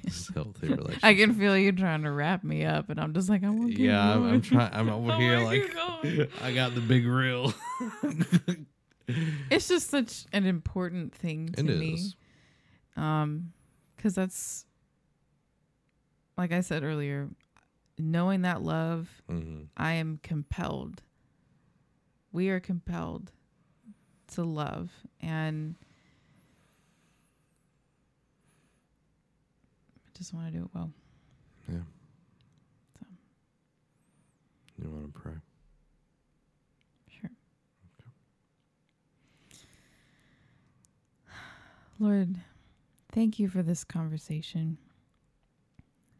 [0.05, 1.05] This healthy relationship.
[1.05, 3.72] I can feel you trying to wrap me up, and I'm just like, I want.
[3.76, 4.70] Yeah, I'm, I'm trying.
[4.72, 5.74] I'm over here like.
[6.41, 7.53] I got the big reel.
[9.51, 11.95] It's just such an important thing to It me.
[11.95, 12.16] is.
[12.97, 13.53] Um,
[13.97, 14.64] because that's
[16.36, 17.28] like I said earlier,
[17.99, 21.03] knowing that love, hmm I am compelled.
[22.33, 23.33] We are compelled
[24.35, 25.74] to love, and
[30.07, 30.93] I just want to do it well.
[31.68, 31.78] Yeah.
[32.99, 33.07] So.
[34.81, 35.33] You want to pray?
[37.20, 37.31] Sure.
[38.01, 38.11] Okay.
[41.99, 42.37] Lord,
[43.12, 44.78] thank you for this conversation.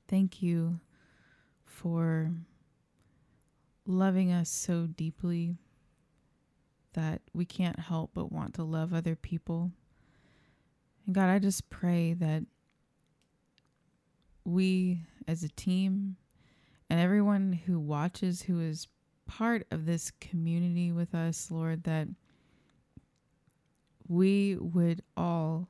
[0.08, 0.80] Thank you
[1.64, 2.32] for
[3.86, 5.56] loving us so deeply
[6.95, 9.70] that we can't help but want to love other people.
[11.07, 12.45] And God, I just pray that
[14.45, 16.16] we as a team
[16.88, 18.88] and everyone who watches who is
[19.26, 22.09] part of this community with us, Lord, that
[24.09, 25.68] we would all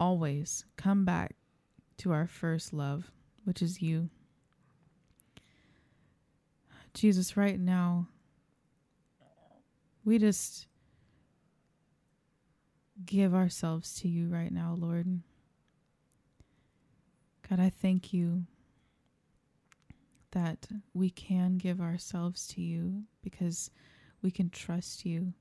[0.00, 1.36] always come back
[1.98, 3.10] to our first love,
[3.44, 4.08] which is you.
[6.94, 8.08] Jesus, right now,
[10.04, 10.66] we just
[13.04, 15.20] give ourselves to you right now, Lord.
[17.48, 18.44] God, I thank you
[20.32, 23.70] that we can give ourselves to you because
[24.22, 25.34] we can trust you.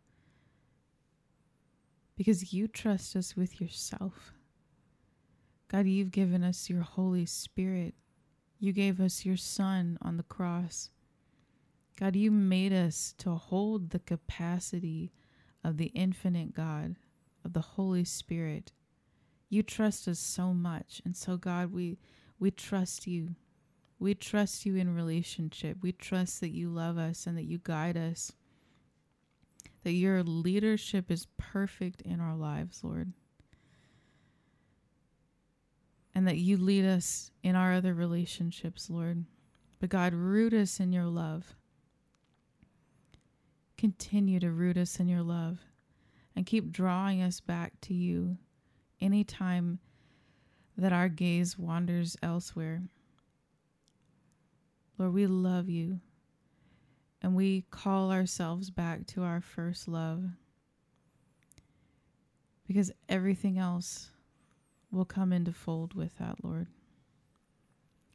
[2.18, 4.34] Because you trust us with yourself.
[5.70, 7.96] God, you've given us your Holy Spirit.
[8.60, 10.90] You gave us your Son on the cross.
[12.02, 15.12] God, you made us to hold the capacity
[15.64, 16.96] of the infinite God,
[17.46, 18.72] of the Holy Spirit.
[19.50, 21.04] You trust us so much.
[21.06, 22.00] And so, God, we,
[22.40, 23.36] we trust you.
[24.00, 25.78] We trust you in relationship.
[25.84, 28.32] We trust that you love us and that you guide us.
[29.84, 33.14] That your leadership is perfect in our lives, Lord.
[36.16, 39.26] And that you lead us in our other relationships, Lord.
[39.80, 41.56] But God, root us in your love.
[43.82, 45.58] Continue to root us in your love
[46.36, 48.38] and keep drawing us back to you
[49.00, 49.80] anytime
[50.78, 52.84] that our gaze wanders elsewhere.
[55.00, 56.00] Lord, we love you
[57.24, 60.26] and we call ourselves back to our first love
[62.68, 64.12] because everything else
[64.92, 66.68] will come into fold with that, Lord.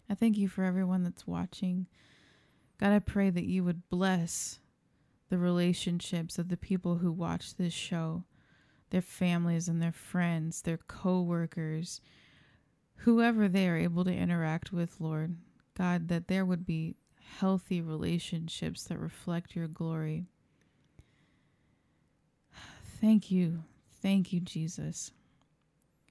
[0.08, 1.88] I thank you for everyone that's watching.
[2.78, 4.60] God, I pray that you would bless
[5.28, 8.24] the relationships of the people who watch this show,
[8.90, 12.00] their families and their friends, their co-workers,
[12.96, 15.36] whoever they are able to interact with, Lord.
[15.76, 16.96] God, that there would be
[17.38, 20.26] healthy relationships that reflect your glory.
[23.00, 23.64] Thank you.
[24.00, 25.12] Thank you, Jesus,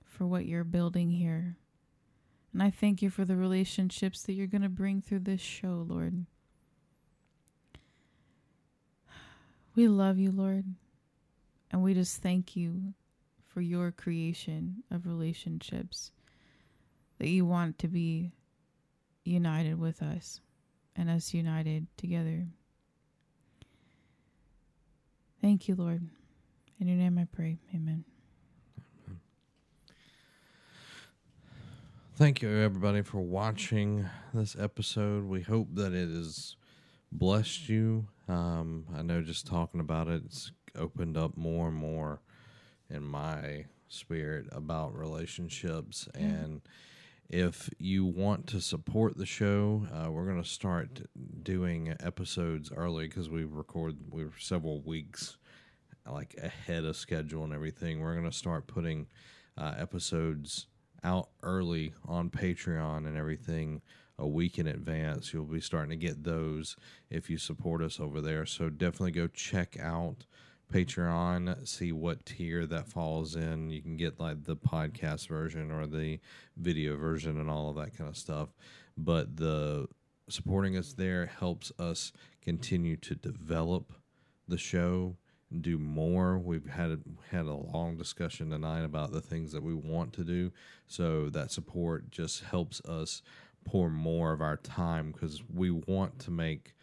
[0.04, 1.56] for what you're building here.
[2.54, 5.86] And I thank you for the relationships that you're going to bring through this show,
[5.88, 6.26] Lord.
[9.76, 10.66] We love you, Lord.
[11.72, 12.94] And we just thank you
[13.48, 16.12] for your creation of relationships
[17.20, 18.32] that you want to be
[19.24, 20.40] united with us
[20.96, 22.46] and us united together.
[25.42, 26.08] Thank you, Lord.
[26.80, 27.58] In your name I pray.
[27.74, 28.04] Amen.
[32.16, 35.26] Thank you, everybody, for watching this episode.
[35.26, 36.56] We hope that it is
[37.12, 38.08] blessed you.
[38.28, 42.22] Um, I know just talking about it, it's opened up more and more
[42.90, 46.08] in my spirit about relationships.
[46.14, 46.62] And
[47.30, 51.02] if you want to support the show, uh, we're going to start
[51.44, 55.38] doing episodes early because we record we're several weeks
[56.08, 58.00] like ahead of schedule and everything.
[58.00, 59.08] We're going to start putting
[59.58, 60.68] uh, episodes
[61.04, 63.82] out early on Patreon and everything
[64.18, 65.34] a week in advance.
[65.34, 66.76] You'll be starting to get those
[67.10, 68.46] if you support us over there.
[68.46, 70.26] So definitely go check out
[70.74, 73.70] Patreon, see what tier that falls in.
[73.70, 76.20] You can get like the podcast version or the
[76.58, 78.50] video version and all of that kind of stuff.
[78.98, 79.88] But the
[80.28, 82.12] supporting us there helps us
[82.42, 83.94] continue to develop
[84.48, 85.18] the show
[85.62, 86.38] do more.
[86.38, 90.52] We've had had a long discussion tonight about the things that we want to do.
[90.88, 93.22] So that support just helps us
[93.66, 96.74] pour more of our time because we want to make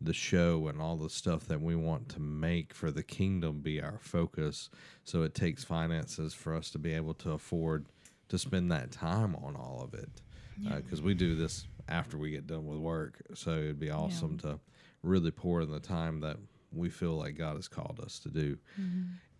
[0.00, 3.80] the show and all the stuff that we want to make for the kingdom be
[3.80, 4.68] our focus.
[5.04, 7.86] So it takes finances for us to be able to afford
[8.28, 10.10] to spend that time on all of it
[10.82, 13.22] because we do this after we get done with work.
[13.34, 14.58] So it'd be awesome to
[15.02, 16.36] really pour in the time that
[16.72, 18.58] we feel like God has called us to do.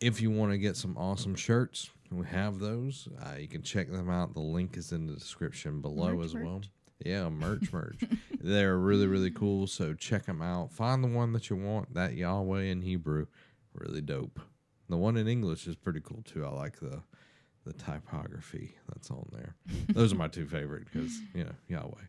[0.00, 3.08] If you want to get some awesome shirts, we have those.
[3.20, 4.32] Uh, you can check them out.
[4.34, 6.62] The link is in the description below as well.
[7.04, 8.00] Yeah, merch, merch.
[8.40, 9.66] They're really, really cool.
[9.66, 10.72] So check them out.
[10.72, 11.94] Find the one that you want.
[11.94, 13.26] That Yahweh in Hebrew,
[13.74, 14.40] really dope.
[14.88, 16.44] The one in English is pretty cool too.
[16.44, 17.02] I like the
[17.64, 19.56] the typography that's on there.
[19.88, 22.04] Those are my two favorite because you know Yahweh.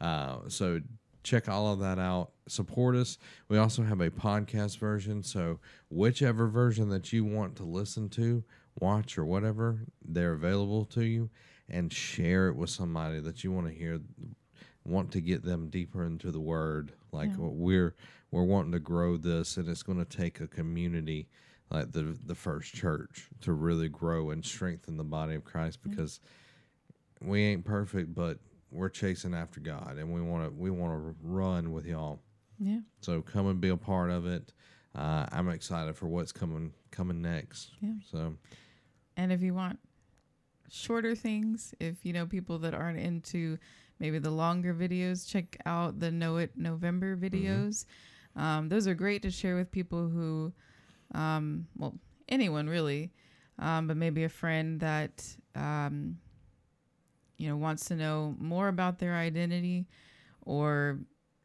[0.00, 0.80] Uh, so
[1.22, 2.32] check all of that out.
[2.48, 3.18] Support us.
[3.48, 5.22] We also have a podcast version.
[5.22, 8.42] So whichever version that you want to listen to,
[8.80, 11.30] watch or whatever, they're available to you.
[11.68, 14.00] And share it with somebody that you want to hear,
[14.84, 16.92] want to get them deeper into the Word.
[17.12, 17.36] Like Yeah.
[17.38, 17.94] we're
[18.30, 21.28] we're wanting to grow this, and it's going to take a community
[21.70, 26.20] like the the first church to really grow and strengthen the body of Christ because
[27.22, 28.38] we ain't perfect, but
[28.70, 32.20] we're chasing after God and we want to we want to run with y'all.
[32.58, 32.80] Yeah.
[33.00, 34.52] So come and be a part of it.
[34.94, 37.70] Uh, I'm excited for what's coming coming next.
[37.80, 37.94] Yeah.
[38.10, 38.34] So
[39.16, 39.78] And if you want
[40.72, 43.58] shorter things, if you know people that aren't into
[44.00, 47.84] maybe the longer videos, check out the Know It November videos.
[48.34, 50.52] Um, those are great to share with people who,
[51.14, 51.94] um, well,
[52.28, 53.12] anyone really,
[53.58, 56.16] um, but maybe a friend that, um,
[57.36, 59.86] you know, wants to know more about their identity,
[60.40, 60.98] or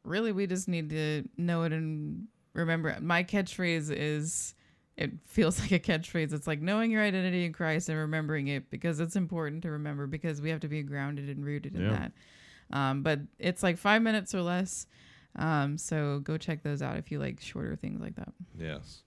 [0.06, 2.90] really we just need to know it and remember.
[2.90, 3.02] it.
[3.04, 4.56] My catchphrase is
[4.98, 6.34] it feels like a catchphrase.
[6.34, 10.08] It's like knowing your identity in Christ and remembering it because it's important to remember
[10.08, 11.90] because we have to be grounded and rooted in Yeah.
[11.92, 12.12] that.
[12.78, 14.88] Um, but it's like five minutes or less.
[15.36, 18.34] Um, so go check those out if you like shorter things like that.
[18.58, 19.04] yes.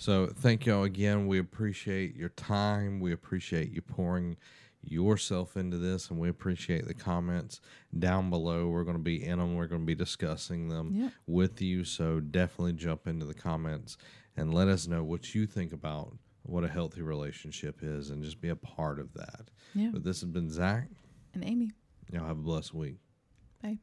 [0.00, 1.26] So thank y'all again.
[1.26, 3.00] We appreciate your time.
[3.00, 4.36] We appreciate you pouring
[4.82, 7.60] yourself into this, and we appreciate the comments
[7.98, 8.68] down below.
[8.68, 9.56] We're going to be in them.
[9.56, 11.10] We're going to be discussing them Yeah.
[11.26, 11.82] with you.
[11.84, 13.98] So definitely jump into the comments
[14.38, 18.40] and let us know what you think about what a healthy relationship is, and just
[18.40, 19.50] be a part of that.
[19.74, 19.90] Yeah.
[19.92, 20.88] But this has been Zach.
[21.34, 21.72] And Amy.
[22.10, 22.96] Y'all have a blessed week.
[23.62, 23.78] Bye.